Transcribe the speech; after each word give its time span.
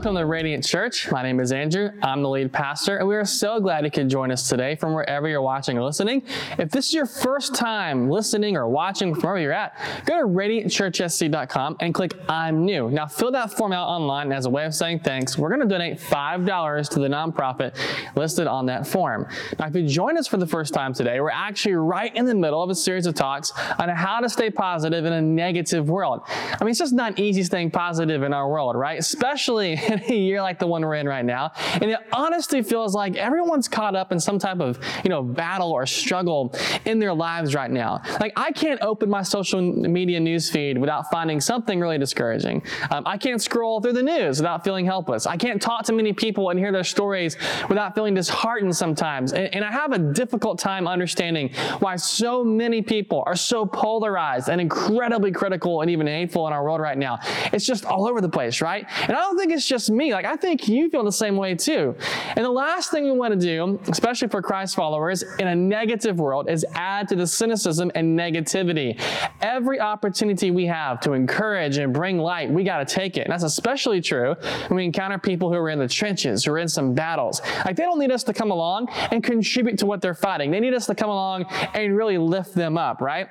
Welcome 0.00 0.16
to 0.16 0.24
Radiant 0.24 0.64
Church. 0.64 1.12
My 1.12 1.22
name 1.22 1.40
is 1.40 1.52
Andrew. 1.52 1.90
I'm 2.02 2.22
the 2.22 2.28
lead 2.30 2.50
pastor, 2.54 2.96
and 2.96 3.06
we 3.06 3.16
are 3.16 3.24
so 3.26 3.60
glad 3.60 3.84
you 3.84 3.90
could 3.90 4.08
join 4.08 4.30
us 4.30 4.48
today 4.48 4.74
from 4.74 4.94
wherever 4.94 5.28
you're 5.28 5.42
watching 5.42 5.76
or 5.76 5.84
listening. 5.84 6.22
If 6.58 6.70
this 6.70 6.86
is 6.86 6.94
your 6.94 7.04
first 7.04 7.54
time 7.54 8.08
listening 8.08 8.56
or 8.56 8.66
watching 8.66 9.12
from 9.12 9.24
wherever 9.24 9.40
you're 9.42 9.52
at, 9.52 9.76
go 10.06 10.18
to 10.18 10.26
radiantchurchsc.com 10.26 11.76
and 11.80 11.92
click 11.92 12.14
I'm 12.30 12.64
new. 12.64 12.90
Now, 12.90 13.08
fill 13.08 13.30
that 13.32 13.52
form 13.52 13.74
out 13.74 13.88
online 13.88 14.32
as 14.32 14.46
a 14.46 14.48
way 14.48 14.64
of 14.64 14.74
saying 14.74 15.00
thanks. 15.00 15.36
We're 15.36 15.50
going 15.50 15.60
to 15.60 15.66
donate 15.66 15.98
$5 15.98 16.88
to 16.88 16.98
the 16.98 17.08
nonprofit 17.08 17.76
listed 18.16 18.46
on 18.46 18.64
that 18.66 18.86
form. 18.86 19.26
Now, 19.58 19.66
if 19.66 19.76
you 19.76 19.86
join 19.86 20.16
us 20.16 20.26
for 20.26 20.38
the 20.38 20.46
first 20.46 20.72
time 20.72 20.94
today, 20.94 21.20
we're 21.20 21.28
actually 21.28 21.74
right 21.74 22.16
in 22.16 22.24
the 22.24 22.34
middle 22.34 22.62
of 22.62 22.70
a 22.70 22.74
series 22.74 23.04
of 23.04 23.14
talks 23.14 23.52
on 23.78 23.90
how 23.90 24.20
to 24.20 24.30
stay 24.30 24.48
positive 24.48 25.04
in 25.04 25.12
a 25.12 25.20
negative 25.20 25.90
world. 25.90 26.22
I 26.26 26.56
mean, 26.64 26.70
it's 26.70 26.78
just 26.78 26.94
not 26.94 27.18
easy 27.18 27.42
staying 27.42 27.72
positive 27.72 28.22
in 28.22 28.32
our 28.32 28.48
world, 28.48 28.76
right? 28.76 28.98
Especially 28.98 29.76
in 29.90 30.02
a 30.10 30.14
year 30.14 30.40
like 30.40 30.58
the 30.58 30.66
one 30.66 30.82
we're 30.82 30.94
in 30.94 31.08
right 31.08 31.24
now. 31.24 31.52
And 31.74 31.84
it 31.84 31.98
honestly 32.12 32.62
feels 32.62 32.94
like 32.94 33.16
everyone's 33.16 33.68
caught 33.68 33.94
up 33.94 34.12
in 34.12 34.20
some 34.20 34.38
type 34.38 34.60
of, 34.60 34.78
you 35.04 35.10
know, 35.10 35.22
battle 35.22 35.72
or 35.72 35.86
struggle 35.86 36.54
in 36.84 36.98
their 36.98 37.12
lives 37.12 37.54
right 37.54 37.70
now. 37.70 38.02
Like 38.20 38.32
I 38.36 38.52
can't 38.52 38.80
open 38.82 39.08
my 39.08 39.22
social 39.22 39.60
media 39.60 40.20
news 40.20 40.50
feed 40.50 40.78
without 40.78 41.10
finding 41.10 41.40
something 41.40 41.80
really 41.80 41.98
discouraging. 41.98 42.62
Um, 42.90 43.06
I 43.06 43.16
can't 43.16 43.42
scroll 43.42 43.80
through 43.80 43.94
the 43.94 44.02
news 44.02 44.38
without 44.38 44.64
feeling 44.64 44.86
helpless. 44.86 45.26
I 45.26 45.36
can't 45.36 45.60
talk 45.60 45.84
to 45.86 45.92
many 45.92 46.12
people 46.12 46.50
and 46.50 46.58
hear 46.58 46.72
their 46.72 46.84
stories 46.84 47.36
without 47.68 47.94
feeling 47.94 48.14
disheartened 48.14 48.76
sometimes. 48.76 49.32
And, 49.32 49.54
and 49.54 49.64
I 49.64 49.70
have 49.70 49.92
a 49.92 49.98
difficult 49.98 50.58
time 50.58 50.86
understanding 50.86 51.52
why 51.80 51.96
so 51.96 52.44
many 52.44 52.82
people 52.82 53.22
are 53.26 53.36
so 53.36 53.66
polarized 53.66 54.48
and 54.48 54.60
incredibly 54.60 55.32
critical 55.32 55.80
and 55.80 55.90
even 55.90 56.06
hateful 56.06 56.46
in 56.46 56.52
our 56.52 56.62
world 56.62 56.80
right 56.80 56.98
now. 56.98 57.18
It's 57.52 57.66
just 57.66 57.84
all 57.84 58.06
over 58.06 58.20
the 58.20 58.28
place, 58.28 58.60
right? 58.60 58.86
And 59.02 59.12
I 59.12 59.20
don't 59.20 59.38
think 59.38 59.52
it's 59.52 59.60
it's 59.60 59.68
just 59.80 59.90
me. 59.90 60.12
Like, 60.12 60.26
I 60.26 60.36
think 60.36 60.68
you 60.68 60.90
feel 60.90 61.04
the 61.04 61.10
same 61.10 61.36
way 61.36 61.54
too. 61.54 61.94
And 62.36 62.44
the 62.44 62.50
last 62.50 62.90
thing 62.90 63.04
we 63.04 63.12
want 63.12 63.32
to 63.32 63.40
do, 63.40 63.80
especially 63.88 64.28
for 64.28 64.42
Christ 64.42 64.76
followers 64.76 65.24
in 65.38 65.48
a 65.48 65.56
negative 65.56 66.18
world, 66.18 66.48
is 66.48 66.64
add 66.74 67.08
to 67.08 67.16
the 67.16 67.26
cynicism 67.26 67.90
and 67.94 68.18
negativity. 68.18 69.00
Every 69.40 69.80
opportunity 69.80 70.50
we 70.50 70.66
have 70.66 71.00
to 71.00 71.12
encourage 71.12 71.78
and 71.78 71.92
bring 71.92 72.18
light, 72.18 72.50
we 72.50 72.62
got 72.62 72.86
to 72.86 72.94
take 72.94 73.16
it. 73.16 73.22
And 73.22 73.32
that's 73.32 73.42
especially 73.42 74.00
true 74.00 74.34
when 74.68 74.76
we 74.76 74.84
encounter 74.84 75.18
people 75.18 75.48
who 75.48 75.56
are 75.56 75.70
in 75.70 75.78
the 75.78 75.88
trenches, 75.88 76.44
who 76.44 76.52
are 76.52 76.58
in 76.58 76.68
some 76.68 76.94
battles. 76.94 77.40
Like, 77.64 77.76
they 77.76 77.84
don't 77.84 77.98
need 77.98 78.12
us 78.12 78.24
to 78.24 78.34
come 78.34 78.50
along 78.50 78.88
and 79.10 79.24
contribute 79.24 79.78
to 79.78 79.86
what 79.86 80.02
they're 80.02 80.14
fighting. 80.14 80.50
They 80.50 80.60
need 80.60 80.74
us 80.74 80.86
to 80.86 80.94
come 80.94 81.10
along 81.10 81.44
and 81.74 81.96
really 81.96 82.18
lift 82.18 82.54
them 82.54 82.76
up, 82.76 83.00
right? 83.00 83.28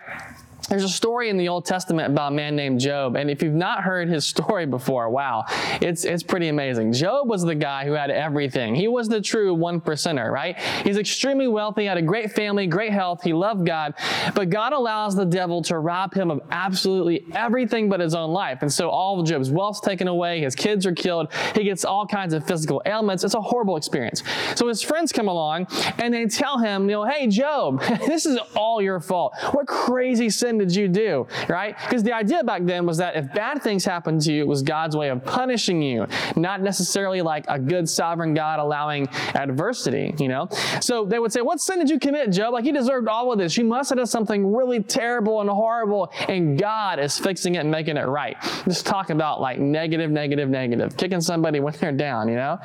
There's 0.69 0.83
a 0.83 0.89
story 0.89 1.29
in 1.29 1.37
the 1.37 1.49
Old 1.49 1.65
Testament 1.65 2.11
about 2.11 2.31
a 2.31 2.35
man 2.35 2.55
named 2.55 2.79
Job, 2.79 3.15
and 3.15 3.31
if 3.31 3.41
you've 3.41 3.55
not 3.55 3.81
heard 3.81 4.07
his 4.07 4.27
story 4.27 4.67
before, 4.67 5.09
wow, 5.09 5.45
it's 5.81 6.05
it's 6.05 6.21
pretty 6.21 6.49
amazing. 6.49 6.93
Job 6.93 7.27
was 7.27 7.41
the 7.41 7.55
guy 7.55 7.85
who 7.85 7.93
had 7.93 8.11
everything. 8.11 8.75
He 8.75 8.87
was 8.87 9.09
the 9.09 9.19
true 9.19 9.55
one 9.55 9.81
percenter, 9.81 10.31
right? 10.31 10.59
He's 10.83 10.97
extremely 10.97 11.47
wealthy, 11.47 11.85
had 11.85 11.97
a 11.97 12.03
great 12.03 12.31
family, 12.31 12.67
great 12.67 12.91
health, 12.91 13.23
he 13.23 13.33
loved 13.33 13.65
God, 13.65 13.95
but 14.35 14.51
God 14.51 14.73
allows 14.73 15.15
the 15.15 15.25
devil 15.25 15.63
to 15.63 15.79
rob 15.79 16.13
him 16.13 16.29
of 16.29 16.39
absolutely 16.51 17.25
everything 17.33 17.89
but 17.89 17.99
his 17.99 18.13
own 18.13 18.29
life. 18.29 18.59
And 18.61 18.71
so 18.71 18.89
all 18.89 19.19
of 19.19 19.25
Job's 19.25 19.49
wealth's 19.49 19.79
taken 19.79 20.07
away, 20.07 20.41
his 20.41 20.55
kids 20.55 20.85
are 20.85 20.93
killed, 20.93 21.33
he 21.55 21.63
gets 21.63 21.83
all 21.83 22.05
kinds 22.05 22.35
of 22.35 22.45
physical 22.45 22.79
ailments. 22.85 23.23
It's 23.23 23.33
a 23.33 23.41
horrible 23.41 23.75
experience. 23.75 24.21
So 24.53 24.67
his 24.67 24.83
friends 24.83 25.11
come 25.11 25.29
along 25.29 25.65
and 25.97 26.13
they 26.13 26.27
tell 26.27 26.59
him, 26.59 26.83
you 26.83 26.97
know, 26.97 27.05
hey 27.05 27.25
Job, 27.25 27.81
this 28.05 28.27
is 28.27 28.37
all 28.55 28.83
your 28.83 28.99
fault. 28.99 29.33
What 29.51 29.65
crazy 29.65 30.29
sin 30.29 30.58
did 30.59 30.75
you 30.75 30.87
do? 30.87 31.27
Right? 31.47 31.75
Because 31.81 32.03
the 32.03 32.13
idea 32.13 32.43
back 32.43 32.63
then 32.63 32.85
was 32.85 32.97
that 32.97 33.15
if 33.15 33.33
bad 33.33 33.61
things 33.61 33.85
happened 33.85 34.21
to 34.21 34.33
you, 34.33 34.41
it 34.41 34.47
was 34.47 34.61
God's 34.61 34.95
way 34.95 35.09
of 35.09 35.23
punishing 35.25 35.81
you, 35.81 36.05
not 36.35 36.61
necessarily 36.61 37.21
like 37.21 37.45
a 37.47 37.57
good 37.57 37.89
sovereign 37.89 38.33
God 38.33 38.59
allowing 38.59 39.07
adversity, 39.35 40.13
you 40.19 40.27
know? 40.27 40.47
So 40.81 41.05
they 41.05 41.19
would 41.19 41.33
say, 41.33 41.41
What 41.41 41.59
sin 41.59 41.79
did 41.79 41.89
you 41.89 41.99
commit, 41.99 42.31
Job? 42.31 42.53
Like 42.53 42.65
you 42.65 42.73
deserved 42.73 43.07
all 43.07 43.31
of 43.31 43.39
this. 43.39 43.57
You 43.57 43.63
must 43.63 43.89
have 43.89 43.97
done 43.97 44.07
something 44.07 44.53
really 44.53 44.83
terrible 44.83 45.41
and 45.41 45.49
horrible, 45.49 46.11
and 46.27 46.59
God 46.59 46.99
is 46.99 47.17
fixing 47.17 47.55
it 47.55 47.59
and 47.59 47.71
making 47.71 47.97
it 47.97 48.07
right. 48.07 48.37
Just 48.65 48.85
talk 48.85 49.09
about 49.09 49.41
like 49.41 49.59
negative, 49.59 50.11
negative, 50.11 50.49
negative, 50.49 50.95
kicking 50.97 51.21
somebody 51.21 51.59
when 51.59 51.73
they're 51.79 51.91
down, 51.91 52.27
you 52.27 52.35
know? 52.35 52.59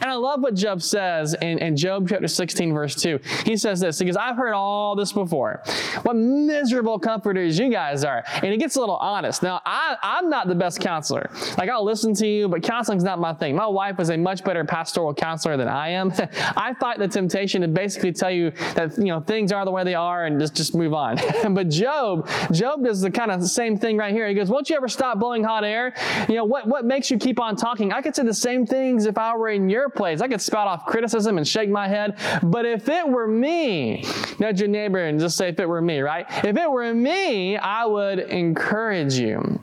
And 0.00 0.10
I 0.10 0.14
love 0.14 0.40
what 0.40 0.54
Job 0.54 0.82
says 0.82 1.34
in, 1.34 1.58
in 1.58 1.76
Job 1.76 2.08
chapter 2.08 2.28
16, 2.28 2.72
verse 2.72 2.94
2. 2.94 3.18
He 3.44 3.56
says 3.56 3.80
this, 3.80 3.98
because 3.98 4.16
I've 4.16 4.36
heard 4.36 4.52
all 4.52 4.94
this 4.94 5.12
before. 5.12 5.62
What 6.02 6.14
miserable 6.16 6.98
comfort 6.98 7.29
as 7.36 7.58
you 7.58 7.70
guys 7.70 8.04
are. 8.04 8.22
And 8.34 8.46
he 8.46 8.56
gets 8.56 8.76
a 8.76 8.80
little 8.80 8.96
honest. 8.96 9.42
Now, 9.42 9.60
I, 9.64 9.96
I'm 10.02 10.28
not 10.28 10.48
the 10.48 10.54
best 10.54 10.80
counselor. 10.80 11.30
Like, 11.58 11.68
I'll 11.68 11.84
listen 11.84 12.14
to 12.14 12.26
you, 12.26 12.48
but 12.48 12.62
counseling's 12.62 13.04
not 13.04 13.18
my 13.18 13.32
thing. 13.32 13.54
My 13.56 13.66
wife 13.66 14.00
is 14.00 14.10
a 14.10 14.16
much 14.16 14.44
better 14.44 14.64
pastoral 14.64 15.14
counselor 15.14 15.56
than 15.56 15.68
I 15.68 15.90
am. 15.90 16.12
I 16.56 16.74
fight 16.74 16.98
the 16.98 17.08
temptation 17.08 17.62
to 17.62 17.68
basically 17.68 18.12
tell 18.12 18.30
you 18.30 18.50
that, 18.74 18.96
you 18.96 19.04
know, 19.04 19.20
things 19.20 19.52
are 19.52 19.64
the 19.64 19.70
way 19.70 19.84
they 19.84 19.94
are 19.94 20.26
and 20.26 20.40
just, 20.40 20.54
just 20.54 20.74
move 20.74 20.94
on. 20.94 21.18
but 21.54 21.68
Job, 21.68 22.28
Job 22.52 22.84
does 22.84 23.00
the 23.00 23.10
kind 23.10 23.30
of 23.30 23.42
same 23.44 23.76
thing 23.76 23.96
right 23.96 24.12
here. 24.12 24.28
He 24.28 24.34
goes, 24.34 24.48
won't 24.48 24.70
you 24.70 24.76
ever 24.76 24.88
stop 24.88 25.18
blowing 25.18 25.44
hot 25.44 25.64
air? 25.64 25.94
You 26.28 26.36
know, 26.36 26.44
what, 26.44 26.66
what 26.66 26.84
makes 26.84 27.10
you 27.10 27.18
keep 27.18 27.40
on 27.40 27.56
talking? 27.56 27.92
I 27.92 28.02
could 28.02 28.14
say 28.14 28.24
the 28.24 28.34
same 28.34 28.66
things 28.66 29.06
if 29.06 29.18
I 29.18 29.36
were 29.36 29.48
in 29.48 29.68
your 29.68 29.88
place. 29.88 30.20
I 30.20 30.28
could 30.28 30.40
spout 30.40 30.68
off 30.68 30.86
criticism 30.86 31.38
and 31.38 31.46
shake 31.46 31.70
my 31.70 31.88
head. 31.88 32.18
But 32.42 32.66
if 32.66 32.88
it 32.88 33.06
were 33.08 33.28
me, 33.28 34.04
nudge 34.38 34.60
your 34.60 34.68
neighbor 34.68 35.04
and 35.04 35.18
just 35.18 35.36
say, 35.36 35.48
if 35.48 35.60
it 35.60 35.68
were 35.68 35.82
me, 35.82 36.00
right? 36.00 36.26
If 36.44 36.56
it 36.56 36.70
were 36.70 36.92
me, 36.94 37.19
I 37.56 37.84
would 37.86 38.18
encourage 38.18 39.14
you. 39.14 39.60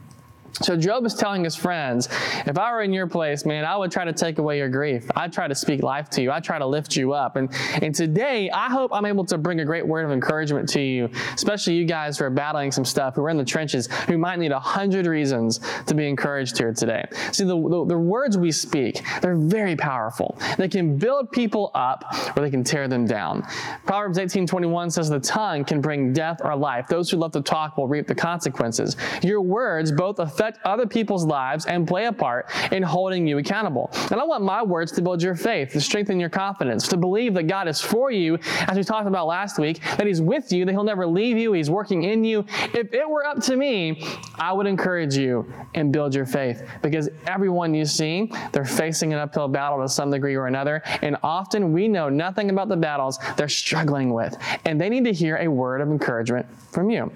So 0.62 0.76
Job 0.76 1.06
is 1.06 1.14
telling 1.14 1.44
his 1.44 1.56
friends, 1.56 2.10
if 2.46 2.58
I 2.58 2.72
were 2.72 2.82
in 2.82 2.92
your 2.92 3.08
place, 3.08 3.46
man, 3.46 3.64
I 3.64 3.78
would 3.78 3.92
try 3.92 4.06
to 4.06 4.14
take 4.14 4.40
away 4.40 4.58
your 4.58 4.70
grief. 4.70 5.08
I'd 5.16 5.32
try 5.32 5.48
to 5.48 5.54
speak 5.54 5.84
life 5.84 6.10
to 6.12 6.22
you. 6.22 6.32
I'd 6.32 6.44
try 6.44 6.58
to 6.58 6.66
lift 6.66 6.96
you 6.96 7.14
up. 7.14 7.36
And, 7.36 7.50
and 7.82 7.94
today, 7.94 8.50
I 8.50 8.70
hope 8.70 8.92
I'm 8.92 9.06
able 9.06 9.24
to 9.26 9.38
bring 9.38 9.60
a 9.60 9.66
great 9.66 9.86
word 9.86 10.06
of 10.06 10.12
encouragement 10.12 10.68
to 10.70 10.82
you, 10.82 11.10
especially 11.36 11.76
you 11.76 11.86
guys 11.86 12.18
who 12.18 12.26
are 12.26 12.32
battling 12.32 12.72
some 12.72 12.86
stuff, 12.86 13.16
who 13.16 13.24
are 13.24 13.30
in 13.30 13.38
the 13.38 13.46
trenches, 13.46 13.88
who 14.08 14.18
might 14.18 14.40
need 14.40 14.52
a 14.52 14.60
hundred 14.60 15.06
reasons 15.06 15.60
to 15.86 15.94
be 15.94 16.08
encouraged 16.08 16.58
here 16.58 16.74
today. 16.74 17.06
See, 17.32 17.44
the, 17.44 17.56
the, 17.56 17.86
the 17.86 17.98
words 17.98 18.38
we 18.38 18.52
speak, 18.52 19.02
they're 19.22 19.36
very 19.36 19.76
powerful. 19.76 20.38
They 20.58 20.68
can 20.68 20.98
build 20.98 21.32
people 21.32 21.72
up 21.76 22.04
or 22.36 22.42
they 22.42 22.50
can 22.50 22.64
tear 22.64 22.88
them 22.88 23.06
down. 23.06 23.46
Proverbs 23.86 24.18
18.21 24.18 24.92
says 24.92 25.10
the 25.10 25.20
tongue 25.20 25.64
can 25.66 25.82
bring 25.82 26.14
death 26.14 26.42
or 26.44 26.56
life. 26.56 26.88
Those 26.88 27.12
who 27.12 27.18
love 27.18 27.32
to 27.34 27.42
talk 27.42 27.78
will 27.78 27.88
reap 27.88 28.08
the 28.08 28.16
consequences. 28.16 28.98
Your 29.22 29.42
words 29.42 29.92
both 29.92 30.20
affect 30.20 30.47
affect 30.48 30.66
other 30.66 30.88
people's 30.88 31.26
lives 31.26 31.66
and 31.66 31.88
play 31.88 32.06
a 32.06 32.14
part 32.14 32.50
in 32.72 32.84
holding 32.84 33.28
you 33.28 33.38
accountable. 33.38 33.90
And 34.12 34.20
I 34.20 34.24
want 34.24 34.44
my 34.44 34.64
words 34.64 34.92
to 34.94 35.02
build 35.02 35.22
your 35.22 35.36
faith, 35.36 35.72
to 35.74 35.82
strengthen 35.82 36.20
your 36.20 36.30
confidence, 36.30 36.88
to 36.90 36.98
believe 36.98 37.34
that 37.34 37.44
God 37.44 37.68
is 37.68 37.82
for 37.82 38.12
you, 38.12 38.38
as 38.68 38.78
we 38.78 38.84
talked 38.84 39.08
about 39.08 39.28
last 39.28 39.60
week, 39.60 39.82
that 39.98 40.08
He's 40.08 40.22
with 40.22 40.52
you, 40.52 40.66
that 40.66 40.72
He'll 40.72 40.84
never 40.84 41.06
leave 41.06 41.38
you, 41.38 41.54
He's 41.54 41.70
working 41.70 42.04
in 42.04 42.24
you. 42.24 42.46
If 42.74 42.94
it 42.94 43.10
were 43.10 43.26
up 43.26 43.42
to 43.44 43.56
me, 43.56 44.04
I 44.36 44.54
would 44.54 44.68
encourage 44.68 45.16
you 45.16 45.52
and 45.76 45.92
build 45.92 46.16
your 46.16 46.26
faith 46.26 46.64
because 46.82 47.10
everyone 47.26 47.74
you 47.74 47.86
see, 47.86 48.32
they're 48.52 48.66
facing 48.66 49.14
an 49.14 49.20
uphill 49.20 49.48
battle 49.48 49.82
to 49.82 49.90
some 49.90 50.12
degree 50.12 50.36
or 50.36 50.48
another. 50.48 50.82
And 51.02 51.18
often 51.24 51.74
we 51.74 51.88
know 51.88 52.10
nothing 52.10 52.50
about 52.50 52.70
the 52.70 52.78
battles 52.78 53.20
they're 53.36 53.50
struggling 53.50 54.14
with. 54.14 54.38
And 54.66 54.80
they 54.80 54.90
need 54.90 55.04
to 55.06 55.14
hear 55.14 55.38
a 55.38 55.48
word 55.48 55.82
of 55.82 55.90
encouragement 55.90 56.48
from 56.72 56.90
you. 56.90 57.12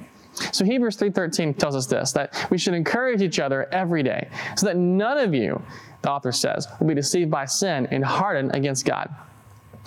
So 0.52 0.66
Hebrews 0.66 0.98
3:13 0.98 1.58
tells 1.58 1.76
us 1.76 1.88
this 1.88 2.12
that 2.14 2.48
we 2.50 2.58
should 2.58 2.74
encourage 2.74 3.22
each 3.22 3.40
other 3.40 3.68
every 3.72 4.04
day 4.04 4.30
so 4.56 4.66
that 4.66 4.78
none 4.78 5.18
of 5.18 5.34
you, 5.34 5.62
the 6.02 6.10
author 6.10 6.32
says, 6.32 6.68
will 6.80 6.88
be 6.88 6.96
deceived 6.96 7.30
by 7.30 7.46
sin 7.46 7.88
and 7.92 8.04
hardened 8.04 8.56
against 8.56 8.86
God. 8.86 9.10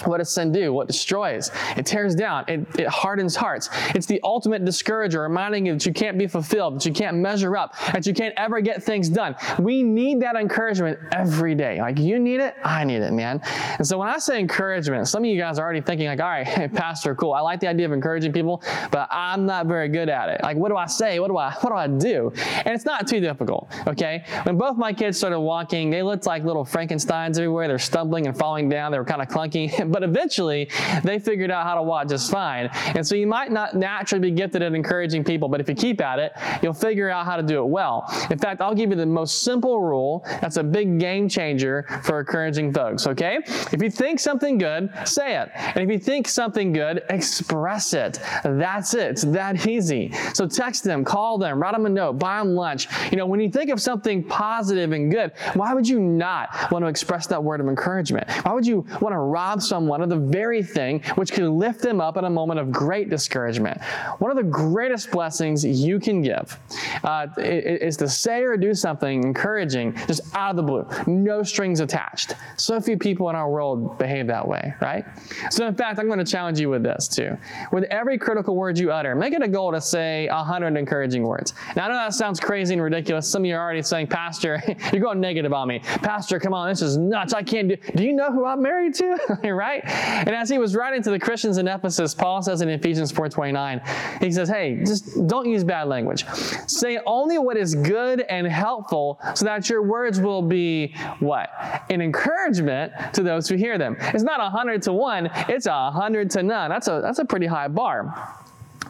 What 0.05 0.19
does 0.19 0.31
sin 0.31 0.53
do? 0.53 0.73
What 0.73 0.87
destroys? 0.87 1.51
It 1.77 1.87
tears 1.87 2.15
down. 2.15 2.45
It, 2.49 2.67
it 2.79 2.89
hardens 2.89 3.37
hearts. 3.37 3.71
It's 3.95 4.07
the 4.07 4.21
ultimate 4.23 4.65
discourager, 4.65 5.23
reminding 5.23 5.67
you 5.67 5.75
that 5.75 5.87
you 5.87 5.93
can't 5.93 6.19
be 6.19 6.27
fulfilled, 6.27 6.77
that 6.77 6.85
you 6.87 6.93
can't 6.93 7.17
measure 7.17 7.57
up, 7.57 7.77
that 7.93 8.07
you 8.07 8.13
can't 8.13 8.35
ever 8.37 8.61
get 8.61 8.83
things 8.83 9.09
done. 9.09 9.37
We 9.59 9.83
need 9.83 10.21
that 10.21 10.37
encouragement 10.37 10.99
every 11.13 11.55
day. 11.55 11.81
Like 11.81 11.99
you 11.99 12.19
need 12.19 12.41
it, 12.41 12.55
I 12.65 12.85
need 12.85 13.03
it, 13.03 13.13
man. 13.13 13.41
And 13.79 13.87
so 13.87 13.99
when 13.99 14.09
I 14.09 14.19
say 14.19 14.39
encouragement, 14.41 15.09
some 15.09 15.23
of 15.23 15.31
you 15.31 15.39
guys 15.39 15.59
are 15.59 15.65
already 15.65 15.81
thinking 15.81 16.07
like, 16.07 16.21
all 16.21 16.29
right, 16.29 16.47
hey, 16.47 16.69
Pastor, 16.75 17.15
cool. 17.15 17.33
I 17.33 17.41
like 17.41 17.61
the 17.61 17.69
idea 17.69 17.87
of 17.87 17.93
encouraging 17.93 18.33
people, 18.33 18.63
but 18.91 19.09
I'm 19.11 19.47
not 19.47 19.67
very 19.67 19.89
good 19.89 20.09
at 20.09 20.29
it. 20.29 20.43
Like, 20.43 20.57
what 20.57 20.69
do 20.69 20.77
I 20.77 20.87
say? 20.87 21.21
What 21.21 21.29
do 21.29 21.37
I 21.37 21.53
what 21.61 21.71
do 21.71 21.77
I 21.77 21.87
do? 21.87 22.33
And 22.65 22.75
it's 22.75 22.85
not 22.85 23.07
too 23.07 23.21
difficult. 23.21 23.73
Okay. 23.87 24.25
When 24.43 24.59
both 24.59 24.77
my 24.77 24.93
kids 24.93 25.17
started 25.19 25.41
walking, 25.41 25.91
they 25.91 26.03
looked 26.03 26.27
like 26.27 26.45
little 26.45 26.65
Frankenstein's 26.65 27.39
everywhere. 27.39 27.69
They're 27.69 27.79
stumbling 27.79 28.27
and 28.27 28.37
falling 28.37 28.69
down. 28.69 28.93
They 28.93 28.99
were 28.99 29.05
kind 29.05 29.23
of 29.23 29.29
clunky. 29.29 29.73
but 29.93 30.03
eventually 30.03 30.69
they 31.03 31.19
figured 31.19 31.51
out 31.51 31.65
how 31.65 31.75
to 31.75 31.83
walk 31.83 32.09
just 32.09 32.31
fine. 32.31 32.69
And 32.95 33.07
so 33.07 33.15
you 33.15 33.27
might 33.27 33.53
not 33.53 33.75
naturally 33.75 34.31
be 34.31 34.37
gifted 34.37 34.63
at 34.63 34.75
encouraging 34.75 35.25
people, 35.25 35.49
but 35.49 35.61
if 35.61 35.69
you 35.69 35.75
keep 35.75 36.01
at 36.01 36.19
it, 36.19 36.33
you'll 36.63 36.73
figure 36.73 37.11
out 37.11 37.25
how 37.25 37.37
to 37.37 37.43
do 37.43 37.59
it 37.59 37.67
well. 37.67 38.05
In 38.31 38.39
fact, 38.39 38.61
I'll 38.61 38.75
give 38.75 38.91
you 38.91 38.97
the 38.97 39.07
most 39.07 39.43
simple 39.43 39.81
rule 39.83 40.23
that's 40.41 40.57
a 40.57 40.63
big 40.63 40.99
game 40.99 41.29
changer 41.29 41.87
for 42.03 42.21
encouraging 42.21 42.73
folks, 42.73 43.07
okay? 43.07 43.39
If 43.45 43.83
you 43.83 43.91
think 43.91 44.21
something 44.21 44.59
good, 44.59 44.91
say 45.05 45.37
it. 45.41 45.51
And 45.55 45.79
if 45.79 45.91
you 45.91 45.99
think 45.99 46.29
something 46.29 46.73
good, 46.73 47.03
express 47.11 47.93
it. 47.93 48.19
That's 48.45 48.95
it. 48.95 49.11
It's 49.11 49.23
that 49.23 49.67
easy. 49.67 50.13
So 50.33 50.47
text 50.47 50.85
them, 50.85 51.05
call 51.05 51.39
them, 51.39 51.61
write 51.61 51.75
them 51.75 51.87
a 51.87 51.89
note, 51.89 52.15
buy 52.15 52.39
them 52.39 52.55
lunch. 52.55 52.89
You 53.11 53.17
know, 53.17 53.27
when 53.27 53.41
you 53.41 53.51
think 53.51 53.71
of 53.71 53.81
something 53.81 54.25
positive 54.25 54.93
and 54.93 55.11
good, 55.11 55.33
why 55.55 55.75
would 55.75 55.89
you 55.89 56.01
not 56.01 56.71
want 56.71 56.85
to 56.85 56.89
express 56.89 57.27
that 57.29 57.43
word 57.43 57.61
of 57.61 57.69
encouragement? 57.69 58.31
Why 58.43 58.53
would 58.53 58.67
you 58.67 58.87
want 59.01 59.13
to 59.13 59.19
rob 59.19 59.63
someone 59.63 59.74
of 59.75 60.09
the 60.09 60.17
very 60.17 60.63
thing 60.63 61.03
which 61.17 61.33
can 61.33 61.59
lift 61.59 61.81
them 61.81 62.01
up 62.01 62.17
in 62.17 62.25
a 62.25 62.31
moment 62.31 62.61
of 62.61 62.71
great 62.71 63.11
discouragement? 63.11 63.83
One 64.19 64.31
of 64.31 64.37
the 64.37 64.45
greatest 64.45 65.11
blessings 65.11 65.65
you 65.65 65.99
can 65.99 66.23
give 66.23 66.59
uh, 67.03 67.27
is 67.39 67.97
to 67.97 68.09
say 68.09 68.43
or 68.43 68.57
do 68.57 68.75
something 68.75 69.23
encouraging 69.25 69.97
just 70.07 70.35
out 70.37 70.51
of 70.51 70.57
the 70.57 70.63
blue, 70.63 70.87
no 71.07 71.43
strings 71.43 71.81
attached. 71.81 72.35
So 72.57 72.81
few 72.85 72.97
people 72.99 73.31
in 73.31 73.37
our 73.37 73.51
world 73.51 73.99
behave 73.99 74.27
that 74.29 74.47
way, 74.47 74.75
right? 74.81 75.05
So, 75.51 75.67
in 75.67 75.75
fact, 75.75 75.99
I'm 75.99 76.07
going 76.07 76.19
to 76.19 76.25
challenge 76.25 76.61
you 76.61 76.69
with 76.69 76.83
this 76.83 77.09
too. 77.09 77.37
With 77.73 77.85
every 77.85 78.19
critical 78.19 78.55
word 78.55 78.79
you 78.79 78.93
utter, 78.93 79.15
make 79.15 79.33
it 79.33 79.43
a 79.43 79.49
goal 79.49 79.73
to 79.73 79.81
say 79.81 80.29
100 80.29 80.77
encouraging 80.77 81.25
words. 81.25 81.55
Now, 81.75 81.87
I 81.87 81.89
know 81.89 81.95
that 81.95 82.15
sounds 82.15 82.39
crazy 82.39 82.75
and 82.75 82.83
ridiculous. 82.83 83.29
Some 83.29 83.43
of 83.43 83.47
you 83.47 83.57
are 83.57 83.61
already 83.61 83.83
saying, 83.83 84.09
Pastor, 84.09 84.63
you're 84.93 85.03
going 85.03 85.21
negative 85.21 85.53
on 85.53 85.69
me. 85.69 85.81
Pastor, 85.81 86.39
come 86.39 86.55
on, 86.55 86.69
this 86.69 86.83
is 86.83 86.97
nuts. 86.97 87.33
I 87.33 87.43
can't 87.43 87.69
do. 87.69 87.77
Do 87.97 88.05
you 88.05 88.13
know 88.13 88.31
who 88.31 88.45
I'm 88.45 88.63
married 88.63 88.95
to? 88.95 89.19
right? 89.45 89.64
And 89.73 90.31
as 90.31 90.49
he 90.49 90.59
was 90.59 90.75
writing 90.75 91.03
to 91.03 91.11
the 91.11 91.19
Christians 91.19 91.59
in 91.59 91.69
Ephesus, 91.69 92.15
Paul 92.15 92.43
says 92.43 92.61
in 92.61 92.69
Ephesians 92.69 93.13
4:29, 93.13 93.81
he 94.21 94.31
says, 94.31 94.49
"Hey, 94.49 94.83
just 94.85 95.27
don't 95.27 95.49
use 95.49 95.65
bad 95.65 95.89
language. 95.89 96.27
Say 96.67 96.99
only 97.07 97.39
what 97.39 97.57
is 97.57 97.75
good 97.75 98.21
and 98.21 98.47
helpful, 98.47 99.21
so 99.35 99.45
that 99.45 99.69
your 99.69 99.83
words 99.83 100.21
will 100.21 100.43
be 100.43 100.95
what 101.21 101.51
an 101.91 102.01
encouragement 102.01 102.93
to 103.13 103.23
those 103.23 103.49
who 103.49 103.57
hear 103.57 103.79
them. 103.79 103.97
It's 104.13 104.25
not 104.25 104.41
a 104.41 104.51
hundred 104.51 104.83
to 104.83 104.93
one; 104.93 105.31
it's 105.49 105.67
a 105.67 105.91
hundred 105.91 106.31
to 106.31 106.43
none. 106.43 106.71
That's 106.71 106.89
a 106.89 107.01
that's 107.03 107.19
a 107.19 107.25
pretty 107.25 107.47
high 107.47 107.69
bar." 107.69 108.44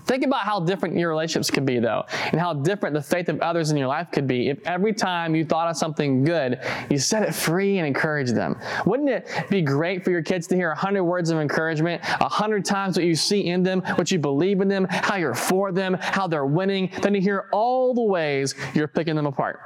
Think 0.04 0.24
about 0.24 0.40
how 0.40 0.60
different 0.60 0.96
your 0.96 1.08
relationships 1.08 1.50
could 1.50 1.64
be, 1.64 1.78
though, 1.78 2.04
and 2.32 2.40
how 2.40 2.52
different 2.52 2.94
the 2.94 3.02
faith 3.02 3.28
of 3.28 3.40
others 3.40 3.70
in 3.70 3.76
your 3.76 3.88
life 3.88 4.10
could 4.12 4.26
be 4.26 4.48
if 4.50 4.64
every 4.66 4.92
time 4.92 5.34
you 5.34 5.44
thought 5.44 5.68
of 5.68 5.76
something 5.76 6.24
good, 6.24 6.60
you 6.90 6.98
set 6.98 7.22
it 7.22 7.34
free 7.34 7.78
and 7.78 7.86
encouraged 7.86 8.34
them. 8.34 8.58
Wouldn't 8.84 9.08
it 9.08 9.28
be 9.50 9.62
great 9.62 10.04
for 10.04 10.10
your 10.10 10.22
kids 10.22 10.46
to 10.48 10.56
hear 10.56 10.70
a 10.70 10.76
hundred 10.76 11.04
words 11.04 11.30
of 11.30 11.38
encouragement, 11.38 12.02
a 12.02 12.28
hundred 12.28 12.64
times 12.64 12.96
what 12.96 13.06
you 13.06 13.14
see 13.14 13.46
in 13.46 13.62
them, 13.62 13.80
what 13.96 14.10
you 14.10 14.18
believe 14.18 14.60
in 14.60 14.68
them, 14.68 14.86
how 14.90 15.16
you're 15.16 15.34
for 15.34 15.72
them, 15.72 15.94
how 16.00 16.26
they're 16.26 16.46
winning, 16.46 16.90
then 17.02 17.14
to 17.14 17.20
hear 17.20 17.48
all 17.52 17.94
the 17.94 18.02
ways 18.02 18.54
you're 18.74 18.88
picking 18.88 19.16
them 19.16 19.26
apart? 19.26 19.60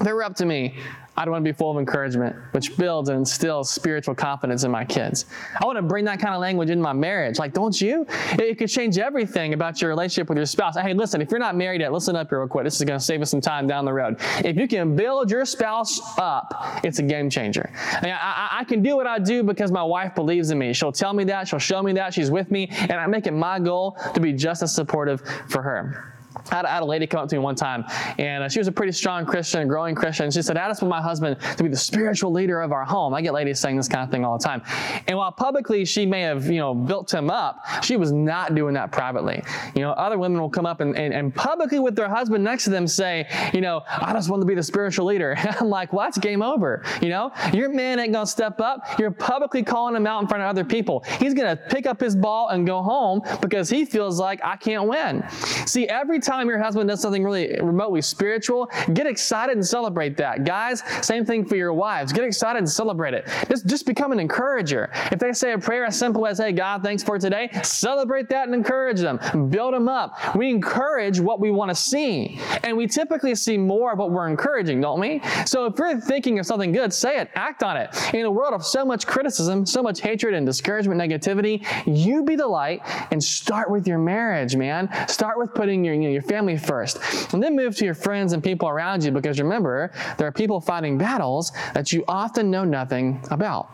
If 0.00 0.06
it 0.06 0.12
were 0.12 0.24
up 0.24 0.34
to 0.36 0.46
me, 0.46 0.74
I'd 1.16 1.28
want 1.28 1.44
to 1.44 1.48
be 1.48 1.56
full 1.56 1.70
of 1.70 1.78
encouragement, 1.78 2.34
which 2.50 2.76
builds 2.76 3.08
and 3.08 3.18
instills 3.18 3.70
spiritual 3.70 4.16
confidence 4.16 4.64
in 4.64 4.70
my 4.72 4.84
kids. 4.84 5.26
I 5.60 5.64
want 5.64 5.76
to 5.76 5.82
bring 5.82 6.04
that 6.06 6.18
kind 6.18 6.34
of 6.34 6.40
language 6.40 6.70
in 6.70 6.80
my 6.80 6.92
marriage. 6.92 7.38
Like, 7.38 7.52
don't 7.52 7.80
you? 7.80 8.04
It 8.32 8.58
could 8.58 8.68
change 8.68 8.98
everything 8.98 9.54
about 9.54 9.80
your 9.80 9.90
relationship 9.90 10.28
with 10.28 10.38
your 10.38 10.46
spouse. 10.46 10.76
Hey, 10.76 10.92
listen, 10.92 11.20
if 11.20 11.30
you're 11.30 11.38
not 11.38 11.56
married 11.56 11.82
yet, 11.82 11.92
listen 11.92 12.16
up 12.16 12.30
here 12.30 12.40
real 12.40 12.48
quick. 12.48 12.64
This 12.64 12.80
is 12.80 12.84
going 12.84 12.98
to 12.98 13.04
save 13.04 13.22
us 13.22 13.30
some 13.30 13.40
time 13.40 13.68
down 13.68 13.84
the 13.84 13.92
road. 13.92 14.16
If 14.44 14.56
you 14.56 14.66
can 14.66 14.96
build 14.96 15.30
your 15.30 15.44
spouse 15.44 16.00
up, 16.18 16.80
it's 16.82 16.98
a 16.98 17.02
game 17.02 17.30
changer. 17.30 17.70
I, 18.02 18.10
I, 18.10 18.58
I 18.60 18.64
can 18.64 18.82
do 18.82 18.96
what 18.96 19.06
I 19.06 19.20
do 19.20 19.44
because 19.44 19.70
my 19.70 19.84
wife 19.84 20.16
believes 20.16 20.50
in 20.50 20.58
me. 20.58 20.72
She'll 20.72 20.90
tell 20.90 21.12
me 21.12 21.22
that, 21.24 21.46
she'll 21.46 21.60
show 21.60 21.80
me 21.80 21.92
that, 21.92 22.12
she's 22.12 22.30
with 22.32 22.50
me, 22.50 22.68
and 22.72 22.94
I 22.94 23.06
make 23.06 23.28
it 23.28 23.32
my 23.32 23.60
goal 23.60 23.96
to 24.14 24.20
be 24.20 24.32
just 24.32 24.64
as 24.64 24.74
supportive 24.74 25.22
for 25.48 25.62
her. 25.62 26.13
I 26.50 26.56
had, 26.56 26.64
I 26.66 26.74
had, 26.74 26.82
a 26.82 26.86
lady 26.86 27.06
come 27.06 27.20
up 27.20 27.28
to 27.30 27.36
me 27.36 27.40
one 27.40 27.54
time, 27.54 27.84
and 28.18 28.44
uh, 28.44 28.48
she 28.48 28.58
was 28.58 28.68
a 28.68 28.72
pretty 28.72 28.92
strong 28.92 29.24
Christian, 29.24 29.66
growing 29.68 29.94
Christian. 29.94 30.30
She 30.30 30.42
said, 30.42 30.56
I 30.56 30.68
just 30.68 30.82
want 30.82 30.90
my 30.90 31.00
husband 31.02 31.40
to 31.56 31.62
be 31.62 31.68
the 31.68 31.76
spiritual 31.76 32.32
leader 32.32 32.60
of 32.60 32.72
our 32.72 32.84
home. 32.84 33.14
I 33.14 33.22
get 33.22 33.32
ladies 33.32 33.58
saying 33.60 33.76
this 33.76 33.88
kind 33.88 34.02
of 34.02 34.10
thing 34.10 34.24
all 34.24 34.38
the 34.38 34.44
time. 34.44 34.62
And 35.06 35.16
while 35.16 35.32
publicly 35.32 35.84
she 35.84 36.06
may 36.06 36.22
have, 36.22 36.46
you 36.46 36.58
know, 36.58 36.74
built 36.74 37.12
him 37.12 37.30
up, 37.30 37.60
she 37.82 37.96
was 37.96 38.12
not 38.12 38.54
doing 38.54 38.74
that 38.74 38.92
privately. 38.92 39.42
You 39.74 39.82
know, 39.82 39.92
other 39.92 40.18
women 40.18 40.40
will 40.40 40.50
come 40.50 40.66
up 40.66 40.80
and, 40.80 40.96
and, 40.96 41.14
and 41.14 41.34
publicly 41.34 41.78
with 41.78 41.96
their 41.96 42.08
husband 42.08 42.44
next 42.44 42.64
to 42.64 42.70
them 42.70 42.86
say, 42.86 43.26
you 43.52 43.60
know, 43.60 43.82
I 43.88 44.12
just 44.12 44.28
want 44.28 44.42
to 44.42 44.46
be 44.46 44.54
the 44.54 44.62
spiritual 44.62 45.06
leader. 45.06 45.32
And 45.32 45.56
I'm 45.60 45.68
like, 45.68 45.92
well, 45.92 46.06
that's 46.06 46.18
game 46.18 46.42
over. 46.42 46.82
You 47.00 47.08
know, 47.08 47.32
your 47.52 47.68
man 47.68 47.98
ain't 47.98 48.12
going 48.12 48.26
to 48.26 48.30
step 48.30 48.60
up. 48.60 48.98
You're 48.98 49.10
publicly 49.10 49.62
calling 49.62 49.94
him 49.94 50.06
out 50.06 50.22
in 50.22 50.28
front 50.28 50.42
of 50.42 50.48
other 50.48 50.64
people. 50.64 51.04
He's 51.18 51.34
going 51.34 51.56
to 51.56 51.62
pick 51.68 51.86
up 51.86 52.00
his 52.00 52.16
ball 52.16 52.48
and 52.48 52.66
go 52.66 52.82
home 52.82 53.22
because 53.40 53.68
he 53.68 53.84
feels 53.84 54.18
like 54.18 54.40
I 54.44 54.56
can't 54.56 54.88
win. 54.88 55.24
See, 55.66 55.88
every 55.88 56.20
time 56.20 56.33
your 56.42 56.58
husband 56.58 56.88
does 56.88 57.00
something 57.00 57.22
really 57.22 57.58
remotely 57.60 58.02
spiritual, 58.02 58.70
get 58.92 59.06
excited 59.06 59.56
and 59.56 59.66
celebrate 59.66 60.16
that. 60.16 60.44
Guys, 60.44 60.82
same 61.02 61.24
thing 61.24 61.44
for 61.44 61.56
your 61.56 61.72
wives. 61.72 62.12
Get 62.12 62.24
excited 62.24 62.58
and 62.58 62.68
celebrate 62.68 63.14
it. 63.14 63.26
Just, 63.48 63.66
just 63.66 63.86
become 63.86 64.12
an 64.12 64.20
encourager. 64.20 64.90
If 65.10 65.18
they 65.18 65.32
say 65.32 65.52
a 65.52 65.58
prayer 65.58 65.84
as 65.84 65.98
simple 65.98 66.26
as, 66.26 66.38
hey, 66.38 66.52
God, 66.52 66.82
thanks 66.82 67.02
for 67.02 67.18
today, 67.18 67.50
celebrate 67.62 68.28
that 68.30 68.46
and 68.46 68.54
encourage 68.54 69.00
them. 69.00 69.48
Build 69.50 69.74
them 69.74 69.88
up. 69.88 70.34
We 70.34 70.50
encourage 70.50 71.20
what 71.20 71.40
we 71.40 71.50
want 71.50 71.70
to 71.70 71.74
see. 71.74 72.40
And 72.62 72.76
we 72.76 72.86
typically 72.86 73.34
see 73.34 73.58
more 73.58 73.92
of 73.92 73.98
what 73.98 74.10
we're 74.10 74.28
encouraging, 74.28 74.80
don't 74.80 75.00
we? 75.00 75.20
So 75.46 75.66
if 75.66 75.78
you're 75.78 76.00
thinking 76.00 76.38
of 76.38 76.46
something 76.46 76.72
good, 76.72 76.92
say 76.92 77.18
it, 77.18 77.30
act 77.34 77.62
on 77.62 77.76
it. 77.76 77.90
In 78.14 78.26
a 78.26 78.30
world 78.30 78.54
of 78.54 78.64
so 78.64 78.84
much 78.84 79.06
criticism, 79.06 79.66
so 79.66 79.82
much 79.82 80.00
hatred 80.00 80.34
and 80.34 80.46
discouragement, 80.46 81.00
negativity, 81.00 81.64
you 81.86 82.24
be 82.24 82.36
the 82.36 82.46
light 82.46 82.80
and 83.10 83.22
start 83.22 83.70
with 83.70 83.86
your 83.86 83.98
marriage, 83.98 84.56
man. 84.56 84.88
Start 85.08 85.38
with 85.38 85.54
putting 85.54 85.84
your, 85.84 85.94
you 85.94 86.02
know, 86.02 86.08
your 86.08 86.22
family 86.26 86.56
first. 86.56 86.98
And 87.32 87.42
then 87.42 87.56
move 87.56 87.76
to 87.76 87.84
your 87.84 87.94
friends 87.94 88.32
and 88.32 88.42
people 88.42 88.68
around 88.68 89.04
you 89.04 89.10
because 89.10 89.38
remember, 89.38 89.92
there 90.18 90.26
are 90.26 90.32
people 90.32 90.60
fighting 90.60 90.98
battles 90.98 91.52
that 91.74 91.92
you 91.92 92.04
often 92.08 92.50
know 92.50 92.64
nothing 92.64 93.20
about. 93.30 93.70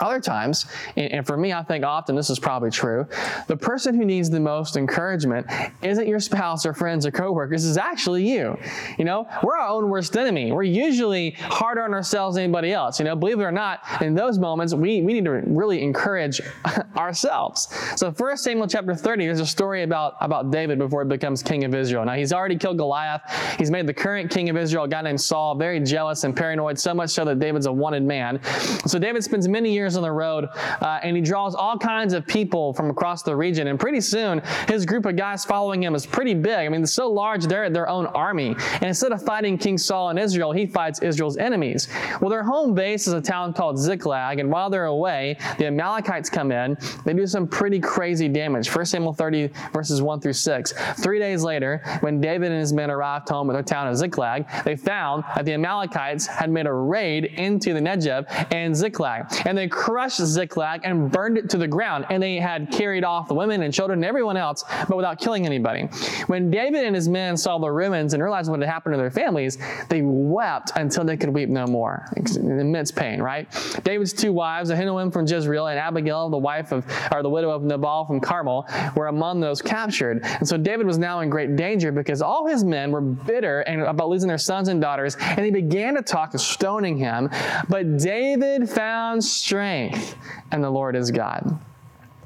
Other 0.00 0.20
times, 0.20 0.66
and 0.96 1.26
for 1.26 1.36
me, 1.36 1.52
I 1.52 1.62
think 1.62 1.84
often 1.84 2.16
this 2.16 2.30
is 2.30 2.38
probably 2.38 2.70
true, 2.70 3.06
the 3.46 3.56
person 3.56 3.94
who 3.94 4.04
needs 4.04 4.30
the 4.30 4.40
most 4.40 4.76
encouragement 4.76 5.46
isn't 5.82 6.06
your 6.06 6.20
spouse 6.20 6.66
or 6.66 6.74
friends 6.74 7.06
or 7.06 7.10
coworkers, 7.10 7.66
it's 7.66 7.78
actually 7.78 8.28
you. 8.28 8.58
You 8.98 9.04
know, 9.04 9.28
we're 9.42 9.56
our 9.56 9.68
own 9.68 9.88
worst 9.88 10.16
enemy. 10.16 10.52
We're 10.52 10.62
usually 10.62 11.30
harder 11.32 11.82
on 11.82 11.92
ourselves 11.92 12.36
than 12.36 12.44
anybody 12.44 12.72
else. 12.72 12.98
You 12.98 13.04
know, 13.04 13.16
believe 13.16 13.38
it 13.40 13.42
or 13.42 13.52
not, 13.52 13.80
in 14.00 14.14
those 14.14 14.38
moments, 14.38 14.74
we, 14.74 15.02
we 15.02 15.14
need 15.14 15.24
to 15.24 15.42
really 15.46 15.82
encourage 15.82 16.40
ourselves. 16.96 17.68
So 17.96 18.10
1 18.10 18.36
Samuel 18.38 18.66
chapter 18.66 18.94
30, 18.94 19.26
there's 19.26 19.40
a 19.40 19.46
story 19.46 19.82
about, 19.82 20.16
about 20.20 20.50
David 20.50 20.78
before 20.78 21.04
he 21.04 21.08
becomes 21.08 21.42
king 21.42 21.64
of 21.64 21.74
Israel. 21.74 22.04
Now, 22.04 22.14
he's 22.14 22.32
already 22.32 22.56
killed 22.56 22.78
Goliath. 22.78 23.22
He's 23.58 23.70
made 23.70 23.86
the 23.86 23.94
current 23.94 24.30
king 24.30 24.48
of 24.48 24.56
Israel, 24.56 24.84
a 24.84 24.88
guy 24.88 25.02
named 25.02 25.20
Saul, 25.20 25.54
very 25.54 25.80
jealous 25.80 26.24
and 26.24 26.34
paranoid, 26.34 26.78
so 26.78 26.94
much 26.94 27.10
so 27.10 27.24
that 27.24 27.38
David's 27.38 27.66
a 27.66 27.72
wanted 27.72 28.02
man. 28.02 28.40
So 28.86 28.98
David 28.98 29.22
spends 29.22 29.48
many 29.48 29.72
years 29.72 29.83
years 29.84 29.96
on 29.96 30.02
the 30.02 30.10
road, 30.10 30.48
uh, 30.80 31.00
and 31.02 31.14
he 31.16 31.22
draws 31.22 31.54
all 31.54 31.78
kinds 31.78 32.14
of 32.14 32.26
people 32.26 32.72
from 32.72 32.88
across 32.90 33.22
the 33.22 33.36
region. 33.36 33.68
And 33.68 33.78
pretty 33.78 34.00
soon, 34.00 34.40
his 34.68 34.86
group 34.86 35.04
of 35.04 35.16
guys 35.16 35.44
following 35.44 35.82
him 35.82 35.94
is 35.94 36.06
pretty 36.06 36.34
big. 36.34 36.54
I 36.54 36.68
mean, 36.68 36.82
it's 36.82 36.92
so 36.92 37.10
large, 37.10 37.44
they're 37.44 37.68
their 37.68 37.88
own 37.88 38.06
army. 38.06 38.56
And 38.74 38.84
instead 38.84 39.12
of 39.12 39.22
fighting 39.22 39.58
King 39.58 39.76
Saul 39.76 40.10
in 40.10 40.18
Israel, 40.18 40.52
he 40.52 40.66
fights 40.66 41.02
Israel's 41.02 41.36
enemies. 41.36 41.88
Well, 42.20 42.30
their 42.30 42.42
home 42.42 42.74
base 42.74 43.06
is 43.06 43.12
a 43.12 43.20
town 43.20 43.52
called 43.52 43.78
Ziklag, 43.78 44.38
and 44.38 44.50
while 44.50 44.70
they're 44.70 44.86
away, 44.86 45.36
the 45.58 45.66
Amalekites 45.66 46.30
come 46.30 46.50
in. 46.50 46.76
They 47.04 47.12
do 47.12 47.26
some 47.26 47.46
pretty 47.46 47.80
crazy 47.80 48.28
damage. 48.28 48.74
1 48.74 48.86
Samuel 48.86 49.12
30, 49.12 49.50
verses 49.72 50.00
1 50.00 50.20
through 50.20 50.32
6. 50.32 50.74
Three 51.02 51.18
days 51.18 51.42
later, 51.42 51.82
when 52.00 52.20
David 52.20 52.50
and 52.50 52.60
his 52.60 52.72
men 52.72 52.90
arrived 52.90 53.28
home 53.28 53.50
at 53.50 53.52
their 53.52 53.62
town 53.62 53.88
of 53.88 53.96
Ziklag, 53.96 54.46
they 54.64 54.76
found 54.76 55.24
that 55.34 55.44
the 55.44 55.52
Amalekites 55.52 56.26
had 56.26 56.50
made 56.50 56.66
a 56.66 56.72
raid 56.72 57.24
into 57.24 57.74
the 57.74 57.80
Negev 57.80 58.26
and 58.52 58.74
Ziklag. 58.74 59.26
And 59.44 59.56
they 59.56 59.68
crushed 59.74 60.24
Ziklag 60.24 60.82
and 60.84 61.10
burned 61.10 61.36
it 61.36 61.50
to 61.50 61.58
the 61.58 61.66
ground. 61.66 62.06
And 62.08 62.22
they 62.22 62.36
had 62.36 62.70
carried 62.70 63.02
off 63.02 63.26
the 63.26 63.34
women 63.34 63.62
and 63.62 63.74
children 63.74 63.98
and 63.98 64.04
everyone 64.04 64.36
else, 64.36 64.64
but 64.88 64.96
without 64.96 65.18
killing 65.18 65.46
anybody. 65.46 65.88
When 66.28 66.48
David 66.48 66.84
and 66.84 66.94
his 66.94 67.08
men 67.08 67.36
saw 67.36 67.58
the 67.58 67.68
ruins 67.68 68.14
and 68.14 68.22
realized 68.22 68.48
what 68.48 68.60
had 68.60 68.68
happened 68.68 68.94
to 68.94 68.98
their 68.98 69.10
families, 69.10 69.58
they 69.88 70.00
wept 70.02 70.70
until 70.76 71.04
they 71.04 71.16
could 71.16 71.28
weep 71.28 71.48
no 71.48 71.66
more. 71.66 72.06
Immense 72.36 72.92
pain, 72.92 73.20
right? 73.20 73.48
David's 73.82 74.12
two 74.12 74.32
wives, 74.32 74.70
Ahinoam 74.70 75.12
from 75.12 75.26
Jezreel 75.26 75.66
and 75.66 75.78
Abigail, 75.78 76.30
the 76.30 76.38
wife 76.38 76.70
of, 76.70 76.86
or 77.12 77.24
the 77.24 77.30
widow 77.30 77.50
of 77.50 77.64
Nabal 77.64 78.06
from 78.06 78.20
Carmel, 78.20 78.68
were 78.94 79.08
among 79.08 79.40
those 79.40 79.60
captured. 79.60 80.20
And 80.22 80.48
so 80.48 80.56
David 80.56 80.86
was 80.86 80.98
now 80.98 81.20
in 81.20 81.30
great 81.30 81.56
danger 81.56 81.90
because 81.90 82.22
all 82.22 82.46
his 82.46 82.62
men 82.62 82.92
were 82.92 83.00
bitter 83.00 83.62
and 83.62 83.82
about 83.82 84.08
losing 84.08 84.28
their 84.28 84.38
sons 84.38 84.68
and 84.68 84.80
daughters, 84.80 85.16
and 85.20 85.38
they 85.38 85.50
began 85.50 85.96
to 85.96 86.02
talk 86.02 86.32
of 86.32 86.40
stoning 86.40 86.96
him. 86.96 87.28
But 87.68 87.98
David 87.98 88.70
found 88.70 89.24
strength 89.24 89.63
strength, 89.64 90.16
and 90.50 90.62
the 90.62 90.70
Lord 90.70 90.94
is 90.96 91.10
God. 91.10 91.58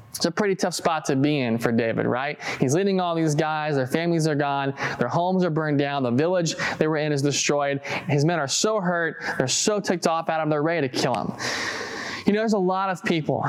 It's 0.09 0.25
a 0.25 0.31
pretty 0.31 0.55
tough 0.55 0.73
spot 0.73 1.05
to 1.05 1.15
be 1.15 1.39
in 1.39 1.57
for 1.57 1.71
David, 1.71 2.05
right? 2.05 2.37
He's 2.59 2.75
leading 2.75 2.99
all 2.99 3.15
these 3.15 3.35
guys, 3.35 3.75
their 3.75 3.87
families 3.87 4.27
are 4.27 4.35
gone, 4.35 4.73
their 4.97 5.07
homes 5.07 5.45
are 5.45 5.49
burned 5.49 5.79
down, 5.79 6.03
the 6.03 6.11
village 6.11 6.55
they 6.77 6.87
were 6.87 6.97
in 6.97 7.13
is 7.13 7.21
destroyed. 7.21 7.81
His 8.07 8.25
men 8.25 8.39
are 8.39 8.47
so 8.47 8.81
hurt, 8.81 9.17
they're 9.37 9.47
so 9.47 9.79
ticked 9.79 10.07
off 10.07 10.29
at 10.29 10.41
him, 10.41 10.49
they're 10.49 10.63
ready 10.63 10.89
to 10.89 10.93
kill 10.93 11.15
him. 11.15 11.31
You 12.29 12.35
know, 12.35 12.41
there's 12.41 12.53
a 12.53 12.59
lot 12.59 12.91
of 12.91 13.03
people 13.03 13.41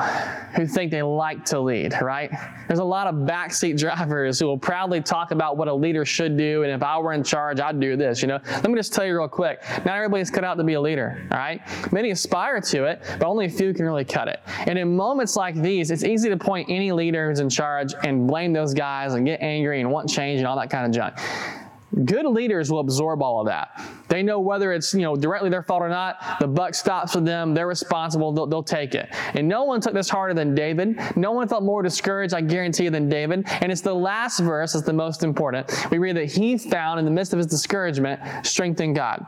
who 0.56 0.66
think 0.66 0.90
they 0.90 1.02
like 1.02 1.44
to 1.44 1.60
lead, 1.60 2.00
right? 2.00 2.30
There's 2.66 2.78
a 2.78 2.84
lot 2.84 3.08
of 3.08 3.14
backseat 3.14 3.78
drivers 3.78 4.38
who 4.38 4.46
will 4.46 4.56
proudly 4.56 5.02
talk 5.02 5.32
about 5.32 5.58
what 5.58 5.68
a 5.68 5.75
leader 5.75 6.06
should 6.06 6.38
do, 6.38 6.62
and 6.62 6.72
if 6.72 6.82
I 6.82 6.96
were 6.96 7.12
in 7.12 7.22
charge, 7.22 7.60
I'd 7.60 7.78
do 7.78 7.94
this. 7.94 8.22
You 8.22 8.28
know, 8.28 8.38
let 8.46 8.70
me 8.70 8.76
just 8.76 8.94
tell 8.94 9.04
you 9.04 9.18
real 9.18 9.28
quick. 9.28 9.62
Not 9.84 9.96
everybody's 9.96 10.30
cut 10.30 10.44
out 10.44 10.54
to 10.54 10.64
be 10.64 10.72
a 10.72 10.80
leader, 10.80 11.28
all 11.30 11.37
right? 11.37 11.60
Many 11.92 12.10
aspire 12.10 12.58
to 12.58 12.84
it, 12.84 13.02
but 13.18 13.25
only 13.25 13.44
a 13.44 13.50
few 13.50 13.75
can 13.75 13.84
really 13.84 14.06
cut 14.06 14.28
it. 14.28 14.40
And 14.66 14.78
in 14.78 14.96
moments 14.96 15.37
like 15.37 15.56
these, 15.56 15.90
it's 15.90 16.02
easy 16.02 16.30
to 16.30 16.38
point 16.38 16.70
any 16.70 16.90
leader 16.90 17.28
who's 17.28 17.40
in 17.40 17.50
charge 17.50 17.92
and 18.02 18.26
blame 18.26 18.54
those 18.54 18.72
guys 18.72 19.12
and 19.12 19.26
get 19.26 19.42
angry 19.42 19.82
and 19.82 19.90
want 19.90 20.08
change 20.08 20.38
and 20.38 20.46
all 20.46 20.56
that 20.56 20.70
kind 20.70 20.87
of 20.87 20.92
junk. 20.92 21.18
Good 22.04 22.26
leaders 22.26 22.70
will 22.70 22.80
absorb 22.80 23.23
all 23.23 23.40
of 23.40 23.47
that. 23.47 23.80
They 24.09 24.23
know 24.23 24.38
whether 24.38 24.73
it's 24.73 24.94
you 24.94 25.02
know 25.02 25.16
directly 25.16 25.50
their 25.50 25.62
fault 25.62 25.82
or 25.82 25.88
not. 25.88 26.38
The 26.40 26.47
buck 26.47 26.75
stops 26.75 27.14
with 27.14 27.25
them. 27.25 27.54
They're 27.54 27.66
responsible. 27.66 28.32
They'll, 28.32 28.47
they'll, 28.47 28.61
take 28.70 28.94
it. 28.94 29.09
And 29.35 29.49
no 29.49 29.64
one 29.64 29.80
took 29.80 29.94
this 29.94 30.09
harder 30.09 30.35
than 30.35 30.54
David. 30.54 31.00
No 31.16 31.32
one 31.32 31.49
felt 31.49 31.64
more 31.64 31.82
discouraged, 31.82 32.35
I 32.35 32.42
guarantee 32.42 32.85
you, 32.85 32.90
than 32.90 33.09
David. 33.09 33.44
And 33.62 33.73
it's 33.73 33.80
the 33.80 33.94
last 33.94 34.38
verse 34.38 34.75
that's 34.75 34.85
the 34.85 34.92
most 34.92 35.25
important. 35.25 35.73
We 35.90 35.99
read 35.99 36.14
that 36.16 36.26
he 36.26 36.59
found 36.59 36.99
in 36.99 37.04
the 37.04 37.11
midst 37.11 37.32
of 37.32 37.38
his 37.38 37.47
discouragement 37.47 38.20
strength 38.47 38.80
in 38.80 38.92
God. 38.92 39.25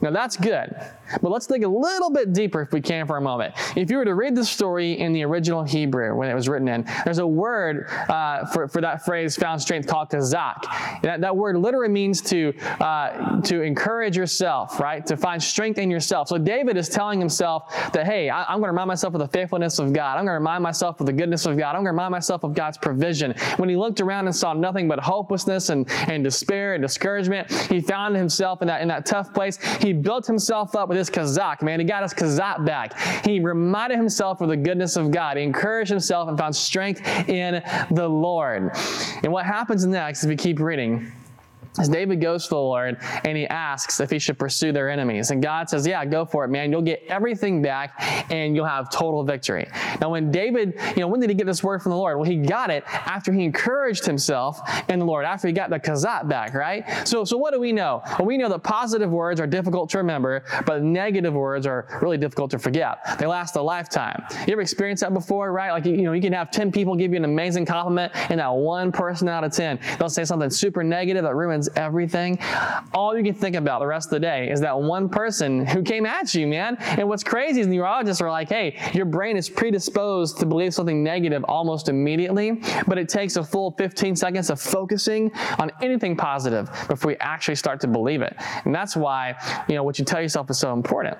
Now 0.00 0.10
that's 0.10 0.36
good. 0.36 0.74
But 1.20 1.30
let's 1.30 1.46
dig 1.46 1.64
a 1.64 1.68
little 1.68 2.10
bit 2.10 2.32
deeper 2.32 2.62
if 2.62 2.72
we 2.72 2.80
can 2.80 3.06
for 3.06 3.16
a 3.16 3.20
moment. 3.20 3.54
If 3.76 3.90
you 3.90 3.96
were 3.96 4.04
to 4.04 4.14
read 4.14 4.34
the 4.34 4.44
story 4.44 4.98
in 4.98 5.12
the 5.12 5.24
original 5.24 5.64
Hebrew 5.64 6.14
when 6.14 6.30
it 6.30 6.34
was 6.34 6.48
written 6.48 6.68
in, 6.68 6.84
there's 7.04 7.18
a 7.18 7.26
word 7.26 7.88
uh, 8.08 8.46
for, 8.46 8.68
for 8.68 8.80
that 8.80 9.04
phrase 9.04 9.36
found 9.36 9.60
strength 9.60 9.88
called 9.88 10.10
kazak. 10.10 10.62
That, 11.02 11.20
that 11.20 11.36
word 11.36 11.56
literally 11.56 11.92
means 11.98 12.20
to, 12.22 12.54
uh, 12.80 13.40
to 13.42 13.62
encourage 13.62 14.16
yourself, 14.16 14.78
right? 14.78 15.04
To 15.06 15.16
find 15.16 15.42
strength 15.42 15.78
in 15.78 15.90
yourself. 15.90 16.28
So 16.28 16.38
David 16.38 16.76
is 16.76 16.88
telling 16.88 17.18
himself 17.18 17.62
that, 17.92 18.06
hey, 18.06 18.30
I, 18.30 18.52
am 18.52 18.60
going 18.60 18.68
to 18.68 18.72
remind 18.72 18.88
myself 18.88 19.14
of 19.14 19.20
the 19.20 19.28
faithfulness 19.28 19.80
of 19.80 19.92
God. 19.92 20.12
I'm 20.16 20.24
going 20.24 20.36
to 20.36 20.44
remind 20.44 20.62
myself 20.62 21.00
of 21.00 21.06
the 21.06 21.12
goodness 21.12 21.44
of 21.46 21.56
God. 21.58 21.70
I'm 21.70 21.82
going 21.82 21.86
to 21.86 21.90
remind 21.90 22.12
myself 22.12 22.44
of 22.44 22.54
God's 22.54 22.78
provision. 22.78 23.34
When 23.56 23.68
he 23.68 23.76
looked 23.76 24.00
around 24.00 24.26
and 24.26 24.36
saw 24.36 24.52
nothing 24.52 24.86
but 24.86 25.00
hopelessness 25.00 25.70
and, 25.70 25.90
and 26.08 26.22
despair 26.22 26.74
and 26.74 26.82
discouragement, 26.82 27.50
he 27.68 27.80
found 27.80 28.14
himself 28.14 28.62
in 28.62 28.68
that, 28.68 28.80
in 28.80 28.88
that 28.88 29.04
tough 29.04 29.34
place. 29.34 29.58
He 29.80 29.92
built 29.92 30.26
himself 30.26 30.76
up 30.76 30.88
with 30.88 30.98
his 30.98 31.10
kazak, 31.10 31.62
man. 31.62 31.80
He 31.80 31.84
got 31.84 32.02
his 32.02 32.14
kazak 32.14 32.64
back. 32.64 32.96
He 33.26 33.40
reminded 33.40 33.98
himself 33.98 34.40
of 34.40 34.48
the 34.48 34.56
goodness 34.56 34.96
of 34.96 35.10
God. 35.10 35.36
He 35.36 35.42
encouraged 35.42 35.90
himself 35.90 36.28
and 36.28 36.38
found 36.38 36.54
strength 36.54 37.00
in 37.28 37.62
the 37.90 38.08
Lord. 38.08 38.70
And 39.24 39.32
what 39.32 39.46
happens 39.46 39.84
next, 39.84 40.22
if 40.22 40.28
we 40.28 40.36
keep 40.36 40.60
reading, 40.60 41.10
as 41.78 41.88
David 41.88 42.20
goes 42.20 42.44
to 42.44 42.50
the 42.50 42.56
Lord 42.56 42.98
and 43.24 43.36
he 43.36 43.46
asks 43.46 44.00
if 44.00 44.10
he 44.10 44.18
should 44.18 44.38
pursue 44.38 44.72
their 44.72 44.90
enemies. 44.90 45.30
And 45.30 45.42
God 45.42 45.68
says, 45.68 45.86
Yeah, 45.86 46.04
go 46.04 46.24
for 46.24 46.44
it, 46.44 46.48
man. 46.48 46.70
You'll 46.70 46.82
get 46.82 47.02
everything 47.08 47.62
back 47.62 47.94
and 48.30 48.54
you'll 48.54 48.66
have 48.66 48.90
total 48.90 49.24
victory. 49.24 49.68
Now, 50.00 50.10
when 50.10 50.30
David, 50.30 50.78
you 50.96 51.00
know, 51.00 51.08
when 51.08 51.20
did 51.20 51.30
he 51.30 51.34
get 51.34 51.46
this 51.46 51.62
word 51.62 51.82
from 51.82 51.90
the 51.90 51.96
Lord? 51.96 52.16
Well, 52.18 52.28
he 52.28 52.36
got 52.36 52.70
it 52.70 52.84
after 52.86 53.32
he 53.32 53.44
encouraged 53.44 54.06
himself 54.06 54.60
in 54.88 54.98
the 54.98 55.04
Lord, 55.04 55.24
after 55.24 55.48
he 55.48 55.54
got 55.54 55.70
the 55.70 55.78
kazak 55.78 56.28
back, 56.28 56.54
right? 56.54 56.84
So, 57.06 57.24
so 57.24 57.36
what 57.36 57.52
do 57.52 57.60
we 57.60 57.72
know? 57.72 58.02
Well, 58.18 58.26
we 58.26 58.36
know 58.36 58.48
that 58.48 58.62
positive 58.62 59.10
words 59.10 59.40
are 59.40 59.46
difficult 59.46 59.90
to 59.90 59.98
remember, 59.98 60.44
but 60.66 60.82
negative 60.82 61.34
words 61.34 61.66
are 61.66 61.98
really 62.02 62.18
difficult 62.18 62.50
to 62.52 62.58
forget. 62.58 62.98
They 63.18 63.26
last 63.26 63.56
a 63.56 63.62
lifetime. 63.62 64.22
You 64.46 64.52
ever 64.52 64.62
experienced 64.62 65.02
that 65.02 65.14
before, 65.14 65.52
right? 65.52 65.72
Like, 65.72 65.86
you 65.86 66.02
know, 66.02 66.12
you 66.12 66.22
can 66.22 66.32
have 66.32 66.50
10 66.50 66.72
people 66.72 66.94
give 66.94 67.12
you 67.12 67.16
an 67.16 67.24
amazing 67.24 67.66
compliment, 67.66 68.12
and 68.30 68.40
that 68.40 68.52
one 68.52 68.92
person 68.92 69.28
out 69.28 69.44
of 69.44 69.52
10, 69.52 69.78
they'll 69.98 70.08
say 70.08 70.24
something 70.24 70.50
super 70.50 70.82
negative 70.84 71.22
that 71.24 71.34
ruins 71.34 71.57
everything, 71.74 72.38
all 72.94 73.16
you 73.16 73.24
can 73.24 73.34
think 73.34 73.56
about 73.56 73.80
the 73.80 73.86
rest 73.86 74.08
of 74.08 74.10
the 74.12 74.20
day 74.20 74.48
is 74.48 74.60
that 74.60 74.78
one 74.78 75.08
person 75.08 75.66
who 75.66 75.82
came 75.82 76.06
at 76.06 76.34
you, 76.34 76.46
man. 76.46 76.76
And 76.78 77.08
what's 77.08 77.24
crazy 77.24 77.60
is 77.60 77.66
neurologists 77.66 78.20
are 78.20 78.30
like, 78.30 78.48
hey, 78.48 78.78
your 78.94 79.06
brain 79.06 79.36
is 79.36 79.48
predisposed 79.48 80.38
to 80.38 80.46
believe 80.46 80.72
something 80.74 81.02
negative 81.02 81.44
almost 81.48 81.88
immediately, 81.88 82.62
but 82.86 82.98
it 82.98 83.08
takes 83.08 83.36
a 83.36 83.42
full 83.42 83.72
15 83.72 84.14
seconds 84.14 84.50
of 84.50 84.60
focusing 84.60 85.32
on 85.58 85.72
anything 85.82 86.16
positive 86.16 86.70
before 86.86 87.08
we 87.08 87.16
actually 87.16 87.56
start 87.56 87.80
to 87.80 87.88
believe 87.88 88.22
it. 88.22 88.36
And 88.64 88.74
that's 88.74 88.94
why, 88.94 89.34
you 89.68 89.74
know, 89.74 89.82
what 89.82 89.98
you 89.98 90.04
tell 90.04 90.20
yourself 90.20 90.50
is 90.50 90.58
so 90.58 90.72
important. 90.72 91.16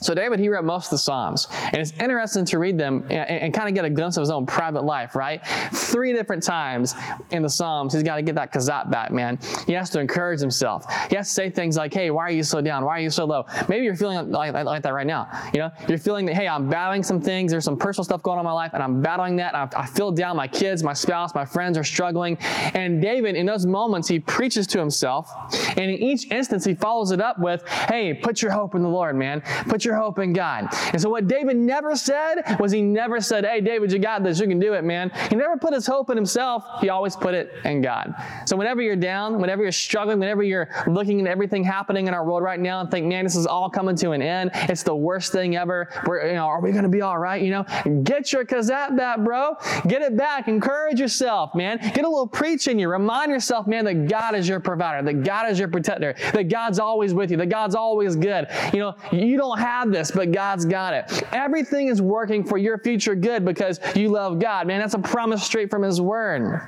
So 0.00 0.14
David, 0.14 0.40
he 0.40 0.48
wrote 0.48 0.64
most 0.64 0.86
of 0.86 0.90
the 0.90 0.98
Psalms, 0.98 1.46
and 1.66 1.76
it's 1.76 1.92
interesting 2.00 2.44
to 2.46 2.58
read 2.58 2.76
them 2.76 3.04
and, 3.04 3.30
and, 3.30 3.54
kind 3.54 3.68
of 3.68 3.74
get 3.74 3.84
a 3.84 3.90
glimpse 3.90 4.16
of 4.16 4.22
his 4.22 4.30
own 4.30 4.46
private 4.46 4.84
life, 4.84 5.14
right? 5.14 5.46
Three 5.72 6.12
different 6.12 6.42
times 6.42 6.94
in 7.30 7.42
the 7.42 7.48
Psalms, 7.48 7.92
he's 7.92 8.02
got 8.02 8.16
to 8.16 8.22
get 8.22 8.34
that 8.34 8.52
kazak 8.52 8.90
back, 8.90 9.12
man. 9.12 9.38
He 9.66 9.74
has 9.74 9.90
to 9.90 10.00
encourage 10.00 10.40
himself. 10.40 10.86
He 11.08 11.16
has 11.16 11.28
to 11.28 11.34
say 11.34 11.50
things 11.50 11.76
like, 11.76 11.92
hey, 11.92 12.10
why 12.10 12.22
are 12.22 12.30
you 12.30 12.42
so 12.42 12.60
down? 12.60 12.84
Why 12.84 12.98
are 12.98 13.00
you 13.00 13.10
so 13.10 13.24
low? 13.26 13.44
Maybe 13.68 13.84
you're 13.84 13.94
feeling 13.94 14.30
like, 14.30 14.52
like, 14.52 14.64
like 14.64 14.82
that 14.82 14.92
right 14.94 15.06
now. 15.06 15.28
You 15.52 15.60
know, 15.60 15.70
you're 15.88 15.98
feeling 15.98 16.26
that, 16.26 16.34
hey, 16.34 16.48
I'm 16.48 16.68
battling 16.68 17.02
some 17.02 17.20
things. 17.20 17.52
There's 17.52 17.64
some 17.64 17.76
personal 17.76 18.04
stuff 18.04 18.22
going 18.22 18.38
on 18.38 18.44
in 18.44 18.46
my 18.46 18.52
life, 18.52 18.72
and 18.74 18.82
I'm 18.82 19.02
battling 19.02 19.36
that. 19.36 19.54
I, 19.54 19.68
I 19.76 19.86
feel 19.86 20.10
down. 20.10 20.36
My 20.36 20.48
kids, 20.48 20.82
my 20.82 20.94
spouse, 20.94 21.34
my 21.34 21.44
friends 21.44 21.76
are 21.78 21.84
struggling. 21.84 22.38
And 22.74 23.00
David, 23.00 23.36
in 23.36 23.46
those 23.46 23.66
moments, 23.66 24.08
he 24.08 24.18
preaches 24.18 24.66
to 24.68 24.78
himself, 24.78 25.30
and 25.76 25.90
in 25.90 25.98
each 25.98 26.30
instance, 26.30 26.64
he 26.64 26.74
follows 26.74 27.12
it 27.12 27.20
up 27.20 27.38
with, 27.38 27.66
hey, 27.68 28.14
put 28.14 28.42
your 28.42 28.50
hope 28.50 28.74
in 28.74 28.82
the 28.82 28.88
Lord, 28.88 29.16
man. 29.16 29.42
Put 29.68 29.81
your 29.84 29.96
hope 29.96 30.18
in 30.18 30.32
God. 30.32 30.68
And 30.92 31.00
so 31.00 31.08
what 31.10 31.28
David 31.28 31.56
never 31.56 31.96
said 31.96 32.56
was 32.58 32.72
he 32.72 32.82
never 32.82 33.20
said, 33.20 33.44
hey, 33.44 33.60
David, 33.60 33.92
you 33.92 33.98
got 33.98 34.22
this. 34.22 34.40
You 34.40 34.46
can 34.46 34.58
do 34.58 34.74
it, 34.74 34.84
man. 34.84 35.10
He 35.30 35.36
never 35.36 35.56
put 35.56 35.74
his 35.74 35.86
hope 35.86 36.10
in 36.10 36.16
himself. 36.16 36.64
He 36.80 36.88
always 36.88 37.16
put 37.16 37.34
it 37.34 37.52
in 37.64 37.82
God. 37.82 38.14
So 38.46 38.56
whenever 38.56 38.82
you're 38.82 38.96
down, 38.96 39.40
whenever 39.40 39.62
you're 39.62 39.72
struggling, 39.72 40.18
whenever 40.18 40.42
you're 40.42 40.68
looking 40.86 41.20
at 41.20 41.26
everything 41.26 41.64
happening 41.64 42.06
in 42.06 42.14
our 42.14 42.24
world 42.24 42.42
right 42.42 42.60
now 42.60 42.80
and 42.80 42.90
think, 42.90 43.06
man, 43.06 43.24
this 43.24 43.36
is 43.36 43.46
all 43.46 43.70
coming 43.70 43.96
to 43.96 44.12
an 44.12 44.22
end. 44.22 44.50
It's 44.54 44.82
the 44.82 44.94
worst 44.94 45.32
thing 45.32 45.56
ever. 45.56 45.88
We're, 46.06 46.28
you 46.28 46.34
know, 46.34 46.46
are 46.46 46.60
we 46.60 46.70
going 46.72 46.84
to 46.84 46.88
be 46.88 47.02
all 47.02 47.18
right? 47.18 47.42
You 47.42 47.50
know, 47.50 48.02
get 48.02 48.32
your 48.32 48.44
kazak 48.44 48.96
back, 48.96 49.18
bro. 49.20 49.56
Get 49.86 50.02
it 50.02 50.16
back. 50.16 50.48
Encourage 50.48 51.00
yourself, 51.00 51.54
man. 51.54 51.78
Get 51.78 52.04
a 52.04 52.08
little 52.08 52.26
preach 52.26 52.68
in 52.68 52.78
you. 52.78 52.88
Remind 52.88 53.30
yourself, 53.30 53.66
man, 53.66 53.84
that 53.84 54.08
God 54.08 54.34
is 54.34 54.48
your 54.48 54.60
provider, 54.60 55.02
that 55.04 55.24
God 55.24 55.50
is 55.50 55.58
your 55.58 55.68
protector, 55.68 56.14
that 56.32 56.48
God's 56.48 56.78
always 56.78 57.14
with 57.14 57.30
you, 57.30 57.36
that 57.38 57.48
God's 57.48 57.74
always 57.74 58.16
good. 58.16 58.46
You 58.72 58.80
know, 58.80 58.94
you 59.10 59.36
don't 59.36 59.58
have 59.58 59.71
have 59.72 59.90
this, 59.90 60.10
but 60.10 60.32
God's 60.32 60.64
got 60.64 60.92
it. 60.92 61.22
Everything 61.32 61.88
is 61.88 62.02
working 62.02 62.44
for 62.44 62.58
your 62.58 62.78
future 62.78 63.14
good 63.14 63.44
because 63.44 63.80
you 63.96 64.08
love 64.10 64.38
God. 64.38 64.66
Man, 64.66 64.80
that's 64.80 64.94
a 64.94 64.98
promise 64.98 65.42
straight 65.42 65.70
from 65.70 65.82
His 65.82 66.00
Word. 66.00 66.60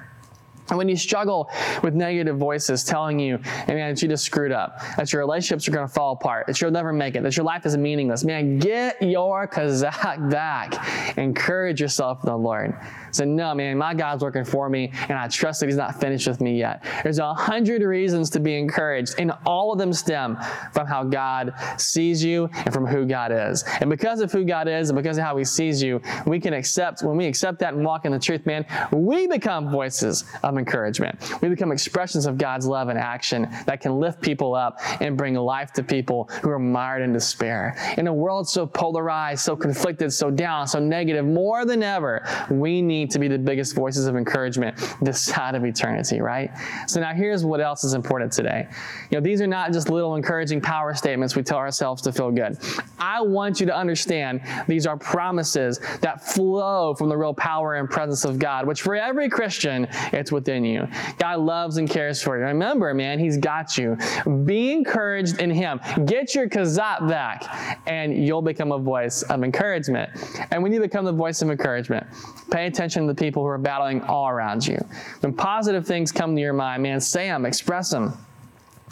And 0.70 0.78
when 0.78 0.88
you 0.88 0.96
struggle 0.96 1.50
with 1.82 1.94
negative 1.94 2.38
voices 2.38 2.84
telling 2.84 3.18
you, 3.18 3.38
hey 3.66 3.74
man, 3.74 3.94
that 3.94 4.02
you 4.02 4.08
just 4.08 4.24
screwed 4.24 4.52
up, 4.52 4.80
that 4.96 5.12
your 5.12 5.20
relationships 5.20 5.68
are 5.68 5.72
going 5.72 5.86
to 5.86 5.92
fall 5.92 6.12
apart, 6.12 6.46
that 6.46 6.60
you'll 6.60 6.70
never 6.70 6.92
make 6.92 7.16
it, 7.16 7.22
that 7.22 7.36
your 7.36 7.44
life 7.44 7.66
is 7.66 7.76
meaningless, 7.76 8.24
man, 8.24 8.58
get 8.58 9.00
your 9.02 9.46
kazak 9.46 10.30
back. 10.30 11.18
Encourage 11.18 11.80
yourself 11.80 12.24
in 12.24 12.30
the 12.30 12.36
Lord. 12.36 12.74
Say, 13.10 13.26
no, 13.26 13.54
man, 13.54 13.78
my 13.78 13.94
God's 13.94 14.24
working 14.24 14.44
for 14.44 14.68
me, 14.68 14.90
and 15.08 15.12
I 15.12 15.28
trust 15.28 15.60
that 15.60 15.66
He's 15.66 15.76
not 15.76 16.00
finished 16.00 16.26
with 16.26 16.40
me 16.40 16.58
yet. 16.58 16.84
There's 17.04 17.20
a 17.20 17.32
hundred 17.32 17.82
reasons 17.82 18.28
to 18.30 18.40
be 18.40 18.56
encouraged, 18.58 19.14
and 19.18 19.32
all 19.46 19.72
of 19.72 19.78
them 19.78 19.92
stem 19.92 20.36
from 20.72 20.86
how 20.86 21.04
God 21.04 21.54
sees 21.76 22.24
you 22.24 22.48
and 22.52 22.72
from 22.74 22.86
who 22.86 23.06
God 23.06 23.30
is. 23.32 23.62
And 23.80 23.88
because 23.88 24.20
of 24.20 24.32
who 24.32 24.44
God 24.44 24.66
is 24.66 24.90
and 24.90 24.96
because 24.96 25.18
of 25.18 25.24
how 25.24 25.36
He 25.36 25.44
sees 25.44 25.80
you, 25.80 26.00
we 26.26 26.40
can 26.40 26.54
accept, 26.54 27.02
when 27.02 27.16
we 27.16 27.26
accept 27.26 27.60
that 27.60 27.74
and 27.74 27.84
walk 27.84 28.04
in 28.04 28.10
the 28.10 28.18
truth, 28.18 28.46
man, 28.46 28.66
we 28.90 29.28
become 29.28 29.70
voices 29.70 30.24
of 30.42 30.53
encouragement. 30.58 31.40
We 31.40 31.48
become 31.48 31.72
expressions 31.72 32.26
of 32.26 32.38
God's 32.38 32.66
love 32.66 32.88
and 32.88 32.98
action 32.98 33.48
that 33.66 33.80
can 33.80 33.98
lift 33.98 34.20
people 34.20 34.54
up 34.54 34.80
and 35.00 35.16
bring 35.16 35.34
life 35.34 35.72
to 35.72 35.82
people 35.82 36.28
who 36.42 36.50
are 36.50 36.58
mired 36.58 37.02
in 37.02 37.12
despair. 37.12 37.76
In 37.98 38.06
a 38.06 38.12
world 38.12 38.48
so 38.48 38.66
polarized, 38.66 39.44
so 39.44 39.56
conflicted, 39.56 40.12
so 40.12 40.30
down, 40.30 40.66
so 40.66 40.78
negative, 40.78 41.24
more 41.24 41.64
than 41.64 41.82
ever, 41.82 42.26
we 42.50 42.82
need 42.82 43.10
to 43.10 43.18
be 43.18 43.28
the 43.28 43.38
biggest 43.38 43.74
voices 43.74 44.06
of 44.06 44.16
encouragement 44.16 44.76
this 45.00 45.20
side 45.20 45.54
of 45.54 45.64
eternity, 45.64 46.20
right? 46.20 46.50
So 46.86 47.00
now 47.00 47.12
here's 47.14 47.44
what 47.44 47.60
else 47.60 47.84
is 47.84 47.94
important 47.94 48.32
today. 48.32 48.68
You 49.10 49.18
know, 49.18 49.20
these 49.20 49.40
are 49.40 49.46
not 49.46 49.72
just 49.72 49.88
little 49.88 50.16
encouraging 50.16 50.60
power 50.60 50.94
statements 50.94 51.36
we 51.36 51.42
tell 51.42 51.58
ourselves 51.58 52.02
to 52.02 52.12
feel 52.12 52.30
good. 52.30 52.58
I 52.98 53.20
want 53.20 53.60
you 53.60 53.66
to 53.66 53.74
understand 53.74 54.40
these 54.66 54.86
are 54.86 54.96
promises 54.96 55.80
that 56.00 56.26
flow 56.26 56.94
from 56.94 57.08
the 57.08 57.16
real 57.16 57.34
power 57.34 57.74
and 57.74 57.88
presence 57.88 58.24
of 58.24 58.38
God, 58.38 58.66
which 58.66 58.82
for 58.82 58.94
every 58.94 59.28
Christian, 59.28 59.86
it's 60.12 60.32
with 60.32 60.43
within 60.44 60.64
you. 60.64 60.86
God 61.18 61.40
loves 61.40 61.78
and 61.78 61.88
cares 61.88 62.22
for 62.22 62.38
you. 62.38 62.44
Remember, 62.44 62.92
man, 62.92 63.18
He's 63.18 63.38
got 63.38 63.78
you. 63.78 63.96
Be 64.44 64.72
encouraged 64.72 65.40
in 65.40 65.50
Him. 65.50 65.80
Get 66.04 66.34
your 66.34 66.48
kazak 66.48 67.08
back, 67.08 67.80
and 67.86 68.26
you'll 68.26 68.42
become 68.42 68.72
a 68.72 68.78
voice 68.78 69.22
of 69.22 69.42
encouragement. 69.42 70.10
And 70.50 70.62
when 70.62 70.72
you 70.72 70.80
become 70.80 71.06
the 71.06 71.12
voice 71.12 71.40
of 71.40 71.50
encouragement, 71.50 72.06
pay 72.50 72.66
attention 72.66 73.06
to 73.06 73.12
the 73.12 73.18
people 73.18 73.42
who 73.42 73.48
are 73.48 73.58
battling 73.58 74.02
all 74.02 74.28
around 74.28 74.66
you. 74.66 74.78
When 75.20 75.32
positive 75.32 75.86
things 75.86 76.12
come 76.12 76.34
to 76.36 76.40
your 76.42 76.52
mind, 76.52 76.82
man, 76.82 77.00
say 77.00 77.28
them, 77.28 77.46
express 77.46 77.90
them. 77.90 78.12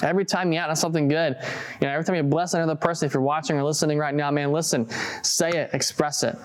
Every 0.02 0.24
time 0.24 0.52
you 0.52 0.58
out 0.58 0.70
on 0.70 0.76
something 0.76 1.06
good, 1.06 1.36
you 1.80 1.86
know, 1.86 1.92
every 1.92 2.04
time 2.04 2.16
you 2.16 2.22
bless 2.22 2.54
another 2.54 2.74
person, 2.74 3.06
if 3.06 3.14
you're 3.14 3.22
watching 3.22 3.56
or 3.56 3.62
listening 3.62 3.98
right 3.98 4.14
now, 4.14 4.30
man, 4.30 4.50
listen, 4.50 4.88
say 5.22 5.50
it, 5.50 5.70
express 5.74 6.22
it. 6.22 6.36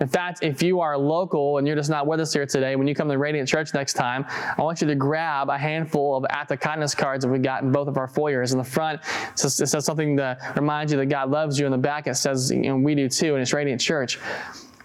In 0.00 0.08
fact, 0.08 0.42
if 0.42 0.62
you 0.62 0.80
are 0.80 0.98
local 0.98 1.56
and 1.56 1.66
you're 1.66 1.76
just 1.76 1.88
not 1.88 2.06
with 2.06 2.20
us 2.20 2.32
here 2.32 2.44
today, 2.44 2.76
when 2.76 2.86
you 2.86 2.94
come 2.94 3.08
to 3.08 3.16
Radiant 3.16 3.48
Church 3.48 3.72
next 3.72 3.94
time, 3.94 4.26
I 4.28 4.60
want 4.60 4.82
you 4.82 4.86
to 4.88 4.94
grab 4.94 5.48
a 5.48 5.56
handful 5.56 6.16
of 6.16 6.26
Act 6.28 6.50
of 6.50 6.60
Kindness 6.60 6.94
cards 6.94 7.24
that 7.24 7.30
we 7.30 7.38
got 7.38 7.62
in 7.62 7.72
both 7.72 7.88
of 7.88 7.96
our 7.96 8.08
foyers. 8.08 8.52
In 8.52 8.58
the 8.58 8.64
front, 8.64 9.00
it 9.32 9.38
says, 9.38 9.84
something 9.84 10.16
to 10.18 10.36
remind 10.54 10.90
you 10.90 10.98
that 10.98 11.06
God 11.06 11.30
loves 11.30 11.58
you. 11.58 11.64
In 11.64 11.72
the 11.72 11.78
back, 11.78 12.06
it 12.06 12.16
says, 12.16 12.50
you 12.50 12.62
know, 12.62 12.76
we 12.76 12.94
do 12.94 13.08
too, 13.08 13.34
and 13.34 13.42
it's 13.42 13.52
Radiant 13.52 13.80
Church. 13.80 14.18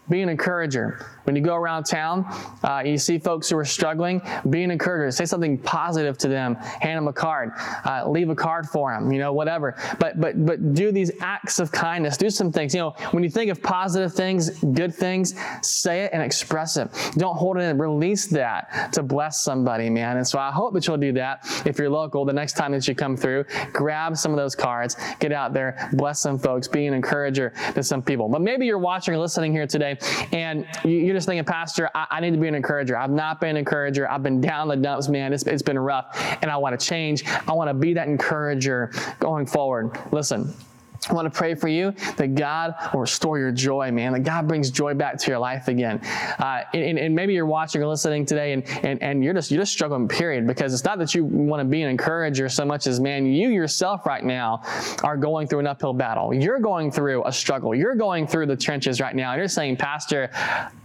Be 0.09 0.21
an 0.21 0.29
encourager. 0.29 1.05
When 1.23 1.35
you 1.35 1.41
go 1.41 1.55
around 1.55 1.85
town, 1.85 2.25
uh, 2.63 2.81
you 2.83 2.97
see 2.97 3.19
folks 3.19 3.49
who 3.49 3.57
are 3.57 3.65
struggling, 3.65 4.21
be 4.49 4.63
an 4.63 4.71
encourager. 4.71 5.11
Say 5.11 5.25
something 5.25 5.57
positive 5.59 6.17
to 6.17 6.27
them. 6.27 6.55
Hand 6.55 6.97
them 6.97 7.07
a 7.07 7.13
card. 7.13 7.51
Uh, 7.85 8.09
leave 8.09 8.29
a 8.29 8.35
card 8.35 8.67
for 8.67 8.91
them. 8.91 9.11
You 9.11 9.19
know, 9.19 9.31
whatever. 9.31 9.75
But 9.99 10.19
but 10.19 10.45
but 10.45 10.73
do 10.73 10.91
these 10.91 11.11
acts 11.21 11.59
of 11.59 11.71
kindness. 11.71 12.17
Do 12.17 12.29
some 12.29 12.51
things. 12.51 12.73
You 12.73 12.81
know, 12.81 12.89
when 13.11 13.23
you 13.23 13.29
think 13.29 13.51
of 13.51 13.61
positive 13.61 14.13
things, 14.13 14.49
good 14.63 14.93
things, 14.93 15.35
say 15.61 16.01
it 16.01 16.11
and 16.13 16.21
express 16.21 16.77
it. 16.77 16.89
Don't 17.17 17.37
hold 17.37 17.57
it 17.57 17.63
and 17.63 17.79
release 17.79 18.27
that 18.27 18.91
to 18.93 19.03
bless 19.03 19.41
somebody, 19.41 19.89
man. 19.89 20.17
And 20.17 20.27
so 20.27 20.39
I 20.39 20.51
hope 20.51 20.73
that 20.73 20.87
you'll 20.87 20.97
do 20.97 21.13
that 21.13 21.45
if 21.65 21.77
you're 21.77 21.89
local. 21.89 22.25
The 22.25 22.33
next 22.33 22.53
time 22.53 22.71
that 22.71 22.87
you 22.87 22.95
come 22.95 23.15
through, 23.15 23.45
grab 23.71 24.17
some 24.17 24.31
of 24.31 24.37
those 24.37 24.55
cards, 24.55 24.95
get 25.19 25.31
out 25.31 25.53
there, 25.53 25.89
bless 25.93 26.19
some 26.19 26.37
folks, 26.37 26.67
be 26.67 26.87
an 26.87 26.93
encourager 26.93 27.53
to 27.75 27.83
some 27.83 28.01
people. 28.01 28.27
But 28.27 28.41
maybe 28.41 28.65
you're 28.65 28.77
watching 28.77 29.13
or 29.13 29.19
listening 29.19 29.51
here 29.51 29.67
today, 29.67 29.90
and 30.31 30.67
you 30.83 30.91
you're 30.91 31.15
just 31.15 31.27
thinking, 31.27 31.45
Pastor, 31.45 31.89
I, 31.93 32.07
I, 32.09 32.19
need 32.19 32.31
to 32.31 32.37
be 32.37 32.47
an 32.47 32.55
encourager. 32.55 32.97
I've 32.97 33.11
not 33.11 33.41
been 33.41 33.51
an 33.51 33.57
encourager. 33.57 34.09
I've 34.09 34.23
been 34.23 34.41
down 34.41 34.67
the 34.67 34.75
dumps, 34.75 35.09
man. 35.09 35.33
It's, 35.33 35.43
it's 35.43 35.61
been 35.61 35.79
rough, 35.79 36.15
and 36.41 36.49
I 36.49 36.57
want 36.57 36.79
to 36.79 36.85
change. 36.85 37.25
I 37.25 37.53
want 37.53 37.69
to 37.69 37.73
be 37.73 37.93
that 37.93 38.07
encourager 38.07 38.91
going 39.19 39.45
forward. 39.45 39.97
Listen, 40.11 40.53
I 41.09 41.13
want 41.13 41.31
to 41.31 41.35
pray 41.35 41.55
for 41.55 41.67
you 41.67 41.91
that 42.17 42.35
God 42.35 42.75
will 42.93 43.01
restore 43.01 43.39
your 43.39 43.51
joy, 43.51 43.91
man, 43.91 44.13
that 44.13 44.19
God 44.19 44.47
brings 44.47 44.69
joy 44.69 44.93
back 44.93 45.17
to 45.17 45.31
your 45.31 45.39
life 45.39 45.67
again. 45.67 45.99
Uh, 46.37 46.61
and, 46.75 46.99
and, 46.99 47.15
maybe 47.15 47.33
you're 47.33 47.47
watching 47.47 47.81
or 47.81 47.87
listening 47.87 48.23
today 48.23 48.53
and, 48.53 48.63
and, 48.83 49.01
and 49.01 49.23
you're 49.23 49.33
just, 49.33 49.49
you're 49.49 49.61
just 49.61 49.73
struggling, 49.73 50.07
period, 50.07 50.45
because 50.45 50.75
it's 50.75 50.83
not 50.83 50.99
that 50.99 51.15
you 51.15 51.25
want 51.25 51.59
to 51.59 51.65
be 51.65 51.81
an 51.81 51.89
encourager 51.89 52.47
so 52.49 52.63
much 52.63 52.85
as, 52.85 52.99
man, 52.99 53.25
you 53.25 53.49
yourself 53.49 54.05
right 54.05 54.23
now 54.23 54.61
are 55.03 55.17
going 55.17 55.47
through 55.47 55.59
an 55.59 55.67
uphill 55.67 55.91
battle. 55.91 56.35
You're 56.35 56.59
going 56.59 56.91
through 56.91 57.25
a 57.25 57.31
struggle. 57.31 57.73
You're 57.73 57.95
going 57.95 58.27
through 58.27 58.45
the 58.45 58.55
trenches 58.55 59.01
right 59.01 59.15
now. 59.15 59.31
And 59.31 59.39
you're 59.39 59.47
saying, 59.47 59.77
Pastor, 59.77 60.29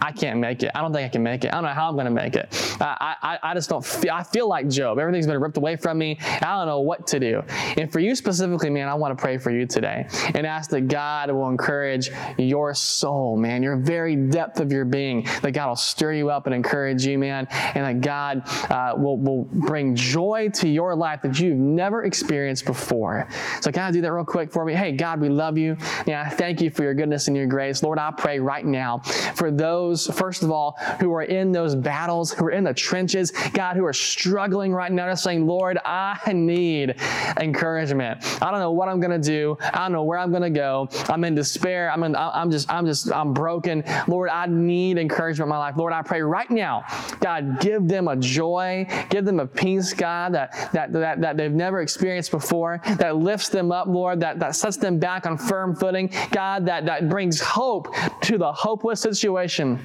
I 0.00 0.12
can't 0.12 0.40
make 0.40 0.62
it. 0.62 0.70
I 0.74 0.80
don't 0.80 0.94
think 0.94 1.04
I 1.04 1.10
can 1.10 1.22
make 1.22 1.44
it. 1.44 1.48
I 1.48 1.56
don't 1.56 1.64
know 1.64 1.74
how 1.74 1.90
I'm 1.90 1.94
going 1.94 2.06
to 2.06 2.10
make 2.10 2.36
it. 2.36 2.48
Uh, 2.80 2.84
I, 2.98 3.16
I, 3.22 3.38
I 3.50 3.54
just 3.54 3.68
don't 3.68 3.84
feel, 3.84 4.12
I 4.12 4.22
feel 4.22 4.48
like 4.48 4.68
Job. 4.68 4.98
Everything's 4.98 5.26
been 5.26 5.38
ripped 5.40 5.58
away 5.58 5.76
from 5.76 5.98
me. 5.98 6.18
I 6.20 6.56
don't 6.56 6.66
know 6.66 6.80
what 6.80 7.06
to 7.08 7.20
do. 7.20 7.42
And 7.76 7.92
for 7.92 8.00
you 8.00 8.14
specifically, 8.14 8.70
man, 8.70 8.88
I 8.88 8.94
want 8.94 9.16
to 9.16 9.20
pray 9.20 9.36
for 9.36 9.50
you 9.50 9.66
today 9.66 10.05
and 10.34 10.46
ask 10.46 10.70
that 10.70 10.88
God 10.88 11.30
will 11.30 11.48
encourage 11.48 12.10
your 12.38 12.74
soul, 12.74 13.36
man, 13.36 13.62
your 13.62 13.76
very 13.76 14.16
depth 14.16 14.60
of 14.60 14.72
your 14.72 14.84
being, 14.84 15.26
that 15.42 15.52
God 15.52 15.68
will 15.68 15.76
stir 15.76 16.12
you 16.12 16.30
up 16.30 16.46
and 16.46 16.54
encourage 16.54 17.04
you, 17.04 17.18
man, 17.18 17.46
and 17.50 17.84
that 17.84 18.00
God 18.00 18.42
uh, 18.70 18.94
will, 18.96 19.18
will 19.18 19.44
bring 19.44 19.94
joy 19.94 20.50
to 20.54 20.68
your 20.68 20.94
life 20.94 21.22
that 21.22 21.38
you've 21.38 21.58
never 21.58 22.04
experienced 22.04 22.64
before. 22.64 23.28
So, 23.60 23.70
can 23.72 23.82
I 23.82 23.90
do 23.90 24.00
that 24.00 24.12
real 24.12 24.24
quick 24.24 24.52
for 24.52 24.64
me? 24.64 24.74
Hey, 24.74 24.92
God, 24.92 25.20
we 25.20 25.28
love 25.28 25.58
you. 25.58 25.76
Yeah, 26.06 26.28
thank 26.28 26.60
you 26.60 26.70
for 26.70 26.82
your 26.82 26.94
goodness 26.94 27.28
and 27.28 27.36
your 27.36 27.46
grace. 27.46 27.82
Lord, 27.82 27.98
I 27.98 28.10
pray 28.10 28.38
right 28.38 28.64
now 28.64 28.98
for 29.34 29.50
those, 29.50 30.06
first 30.06 30.42
of 30.42 30.50
all, 30.50 30.76
who 31.00 31.12
are 31.12 31.22
in 31.22 31.52
those 31.52 31.74
battles, 31.74 32.32
who 32.32 32.46
are 32.46 32.50
in 32.50 32.64
the 32.64 32.74
trenches, 32.74 33.30
God, 33.52 33.76
who 33.76 33.84
are 33.84 33.92
struggling 33.92 34.72
right 34.72 34.90
now, 34.90 35.10
just 35.10 35.24
saying, 35.24 35.46
Lord, 35.46 35.78
I 35.84 36.18
need 36.32 36.96
encouragement. 37.40 38.24
I 38.42 38.50
don't 38.50 38.60
know 38.60 38.72
what 38.72 38.88
I'm 38.88 39.00
going 39.00 39.20
to 39.20 39.26
do. 39.26 39.56
I 39.60 39.78
don't 39.78 39.92
know 39.96 40.04
where 40.04 40.18
I'm 40.18 40.30
going 40.30 40.42
to 40.42 40.50
go. 40.50 40.88
I'm 41.08 41.24
in 41.24 41.34
despair. 41.34 41.90
I'm 41.90 42.02
in, 42.02 42.14
I'm 42.14 42.50
just, 42.50 42.70
I'm 42.70 42.86
just, 42.86 43.10
I'm 43.12 43.32
broken. 43.32 43.82
Lord, 44.06 44.30
I 44.30 44.46
need 44.46 44.98
encouragement 44.98 45.46
in 45.46 45.50
my 45.50 45.58
life. 45.58 45.76
Lord, 45.76 45.92
I 45.92 46.02
pray 46.02 46.22
right 46.22 46.50
now, 46.50 46.84
God, 47.20 47.60
give 47.60 47.88
them 47.88 48.08
a 48.08 48.16
joy, 48.16 48.86
give 49.10 49.24
them 49.24 49.40
a 49.40 49.46
peace, 49.46 49.92
God, 49.92 50.34
that, 50.34 50.70
that, 50.72 50.92
that, 50.92 51.20
that 51.20 51.36
they've 51.36 51.52
never 51.52 51.80
experienced 51.80 52.30
before, 52.30 52.80
that 52.98 53.16
lifts 53.16 53.48
them 53.48 53.72
up, 53.72 53.86
Lord, 53.88 54.20
that, 54.20 54.38
that 54.38 54.54
sets 54.54 54.76
them 54.76 54.98
back 54.98 55.26
on 55.26 55.38
firm 55.38 55.74
footing. 55.74 56.10
God, 56.30 56.66
that, 56.66 56.86
that 56.86 57.08
brings 57.08 57.40
hope 57.40 57.94
to 58.22 58.38
the 58.38 58.52
hopeless 58.52 59.00
situation 59.00 59.80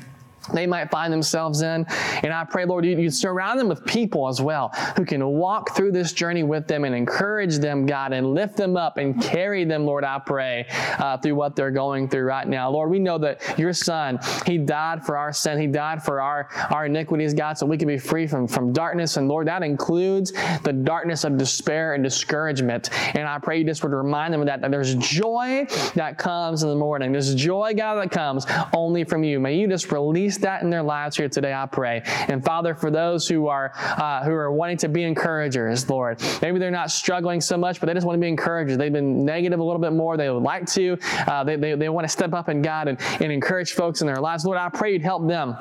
they 0.54 0.66
might 0.68 0.90
find 0.90 1.12
themselves 1.12 1.62
in. 1.62 1.86
And 2.24 2.34
I 2.34 2.44
pray, 2.44 2.66
Lord, 2.66 2.86
you, 2.86 2.98
you 2.98 3.10
surround 3.10 3.60
them 3.60 3.68
with 3.68 3.86
people 3.86 4.28
as 4.28 4.42
well 4.42 4.70
who 4.96 5.06
can 5.06 5.26
walk 5.26 5.76
through 5.76 5.92
this 5.92 6.14
journey 6.14 6.44
with 6.44 6.68
them 6.68 6.84
and 6.86 6.96
encourage 6.96 7.58
them, 7.58 7.86
God, 7.86 8.14
and 8.14 8.34
lift 8.34 8.58
them 8.58 8.78
up 8.78 8.98
and 8.98 9.22
carry 9.22 9.64
them, 9.66 9.86
Lord, 9.86 10.04
I 10.04 10.20
pray, 10.20 10.66
uh, 11.00 11.18
through 11.18 11.36
what 11.36 11.56
they're 11.56 11.72
going 11.72 12.10
through 12.10 12.24
right 12.24 12.48
now. 12.48 12.70
Lord, 12.70 12.90
we 12.90 13.00
know 13.00 13.18
that 13.20 13.58
your 13.58 13.74
son, 13.74 14.20
he 14.46 14.58
died 14.58 15.06
for 15.06 15.18
our 15.18 15.34
sin. 15.34 15.60
He 15.60 15.68
died 15.68 16.04
for 16.04 16.22
our, 16.22 16.50
our 16.72 16.86
iniquities, 16.86 17.34
God, 17.34 17.58
so 17.58 17.66
we 17.66 17.78
can 17.78 17.88
be 17.88 17.98
free 17.98 18.28
from, 18.28 18.48
from 18.48 18.74
darkness. 18.74 19.18
And 19.18 19.28
Lord, 19.28 19.48
that 19.48 19.64
includes 19.64 20.32
the 20.64 20.74
darkness 20.74 21.24
of 21.24 21.38
despair 21.38 21.94
and 21.94 22.04
discouragement. 22.04 22.90
And 23.16 23.28
I 23.28 23.40
pray 23.40 23.60
you 23.60 23.66
just 23.66 23.84
would 23.84 23.94
remind 23.94 24.34
them 24.34 24.42
of 24.42 24.48
that, 24.48 24.62
that 24.62 24.72
there's 24.72 24.96
joy 24.96 25.68
that 25.96 26.18
comes 26.18 26.64
in 26.64 26.70
the 26.70 26.76
morning. 26.76 27.12
There's 27.12 27.36
joy, 27.36 27.74
God, 27.76 27.96
that 27.96 28.12
comes 28.12 28.46
only 28.74 29.04
from 29.04 29.24
you. 29.24 29.40
May 29.40 29.56
you 29.56 29.68
just 29.68 29.92
release 29.92 30.31
that 30.40 30.62
in 30.64 30.70
their 30.70 30.84
lives 30.84 31.18
here 31.18 31.30
today, 31.30 31.54
I 31.54 31.66
pray. 31.66 32.02
And 32.06 32.44
Father, 32.44 32.74
for 32.76 32.92
those 32.92 33.28
who 33.28 33.48
are 33.48 33.72
uh, 33.76 34.24
who 34.24 34.32
are 34.32 34.52
wanting 34.52 34.78
to 34.78 34.90
be 34.90 35.04
encouragers, 35.04 35.90
Lord, 35.90 36.22
maybe 36.42 36.60
they're 36.60 36.72
not 36.72 36.92
struggling 36.92 37.42
so 37.42 37.58
much, 37.58 37.80
but 37.80 37.88
they 37.88 37.94
just 37.94 38.06
want 38.06 38.18
to 38.18 38.22
be 38.22 38.28
encouragers. 38.28 38.78
They've 38.78 38.92
been 38.92 39.26
negative 39.26 39.60
a 39.60 39.64
little 39.64 39.82
bit 39.82 39.94
more. 39.94 40.18
They 40.18 40.30
would 40.30 40.44
like 40.44 40.66
to. 40.72 40.98
Uh, 41.28 41.44
they, 41.44 41.56
they, 41.56 41.76
they 41.76 41.90
want 41.90 42.06
to 42.06 42.10
step 42.10 42.34
up 42.34 42.50
in 42.50 42.62
God 42.62 42.88
and, 42.88 43.00
and 43.20 43.32
encourage 43.32 43.74
folks 43.74 44.02
in 44.02 44.08
their 44.08 44.18
lives. 44.18 44.46
Lord, 44.46 44.58
I 44.58 44.70
pray 44.70 44.94
you'd 44.94 45.02
help 45.02 45.28
them 45.28 45.56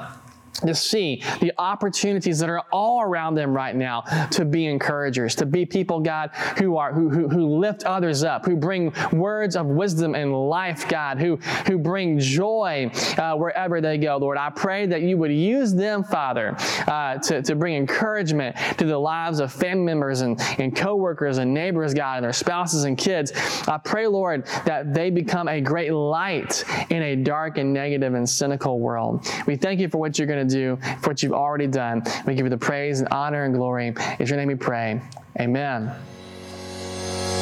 to 0.66 0.74
see 0.74 1.22
the 1.40 1.52
opportunities 1.58 2.38
that 2.38 2.48
are 2.48 2.64
all 2.72 3.02
around 3.02 3.34
them 3.34 3.54
right 3.54 3.74
now 3.74 4.02
to 4.30 4.44
be 4.44 4.66
encouragers, 4.66 5.34
to 5.36 5.46
be 5.46 5.66
people, 5.66 6.00
God, 6.00 6.30
who 6.58 6.76
are 6.76 6.92
who, 6.92 7.08
who, 7.08 7.28
who 7.28 7.46
lift 7.58 7.84
others 7.84 8.24
up, 8.24 8.44
who 8.44 8.56
bring 8.56 8.92
words 9.12 9.56
of 9.56 9.66
wisdom 9.66 10.14
and 10.14 10.32
life, 10.48 10.88
God, 10.88 11.18
who 11.18 11.36
who 11.66 11.78
bring 11.78 12.18
joy 12.18 12.90
uh, 13.18 13.34
wherever 13.36 13.80
they 13.80 13.98
go. 13.98 14.16
Lord, 14.16 14.38
I 14.38 14.50
pray 14.50 14.86
that 14.86 15.02
you 15.02 15.16
would 15.18 15.32
use 15.32 15.74
them, 15.74 16.04
Father, 16.04 16.56
uh, 16.86 17.18
to, 17.18 17.42
to 17.42 17.54
bring 17.54 17.76
encouragement 17.76 18.56
to 18.78 18.84
the 18.84 18.98
lives 18.98 19.40
of 19.40 19.52
family 19.52 19.84
members 19.84 20.20
and, 20.20 20.40
and 20.58 20.74
coworkers 20.74 21.38
and 21.38 21.52
neighbors, 21.54 21.94
God, 21.94 22.16
and 22.16 22.24
their 22.24 22.32
spouses 22.32 22.84
and 22.84 22.96
kids. 22.98 23.32
I 23.68 23.78
pray, 23.78 24.06
Lord, 24.06 24.46
that 24.64 24.92
they 24.92 25.10
become 25.10 25.48
a 25.48 25.60
great 25.60 25.92
light 25.92 26.64
in 26.90 27.02
a 27.02 27.16
dark 27.16 27.58
and 27.58 27.72
negative 27.72 28.14
and 28.14 28.28
cynical 28.28 28.80
world. 28.80 29.26
We 29.46 29.56
thank 29.56 29.80
you 29.80 29.88
for 29.88 29.98
what 29.98 30.18
you're 30.18 30.26
going 30.26 30.46
to 30.46 30.49
do, 30.49 30.49
for 30.50 31.10
what 31.10 31.22
you've 31.22 31.32
already 31.32 31.66
done. 31.66 32.02
We 32.26 32.34
give 32.34 32.44
you 32.46 32.50
the 32.50 32.58
praise 32.58 33.00
and 33.00 33.08
honor 33.10 33.44
and 33.44 33.54
glory. 33.54 33.94
In 34.18 34.26
your 34.26 34.36
name 34.36 34.48
we 34.48 34.54
pray. 34.54 35.00
Amen. 35.38 35.94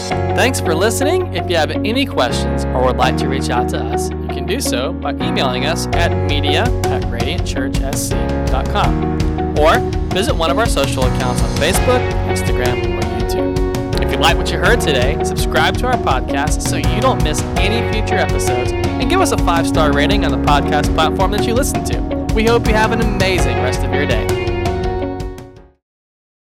Thanks 0.09 0.61
for 0.61 0.75
listening. 0.75 1.35
If 1.35 1.51
you 1.51 1.57
have 1.57 1.71
any 1.71 2.07
questions 2.07 2.64
or 2.66 2.85
would 2.85 2.97
like 2.97 3.16
to 3.18 3.29
reach 3.29 3.51
out 3.51 3.68
to 3.71 3.79
us, 3.79 4.11
you 4.11 4.29
can 4.29 4.47
do 4.47 4.61
so 4.61 4.92
by 4.92 5.12
emailing 5.12 5.66
us 5.66 5.87
at 5.88 6.12
media 6.31 6.62
at 6.62 7.03
radiantchurchsc.com 7.05 9.59
or 9.59 9.79
visit 10.14 10.35
one 10.35 10.51
of 10.51 10.59
our 10.59 10.66
social 10.66 11.05
accounts 11.05 11.42
on 11.42 11.51
Facebook, 11.57 12.01
Instagram, 12.29 12.97
or 12.97 13.01
YouTube. 13.18 13.59
If 14.03 14.12
you 14.12 14.18
like 14.18 14.37
what 14.37 14.51
you 14.51 14.59
heard 14.59 14.81
today, 14.81 15.23
subscribe 15.25 15.77
to 15.79 15.87
our 15.87 15.97
podcast 15.97 16.62
so 16.62 16.77
you 16.77 17.01
don't 17.01 17.23
miss 17.23 17.40
any 17.59 17.81
future 17.92 18.16
episodes 18.16 18.73
and 18.73 19.11
give 19.11 19.21
us 19.21 19.33
a 19.33 19.38
five 19.38 19.66
star 19.66 19.92
rating 19.92 20.25
on 20.25 20.31
the 20.31 20.38
podcast 20.38 20.94
platform 20.94 21.33
that 21.33 21.44
you 21.47 21.55
listen 21.55 21.85
to. 21.85 22.17
We 22.38 22.44
hope 22.44 22.68
you 22.68 22.74
have 22.74 22.92
an 22.92 23.01
amazing 23.01 23.57
rest 23.57 23.83
of 23.83 23.92
your 23.92 24.07
day. 24.07 24.47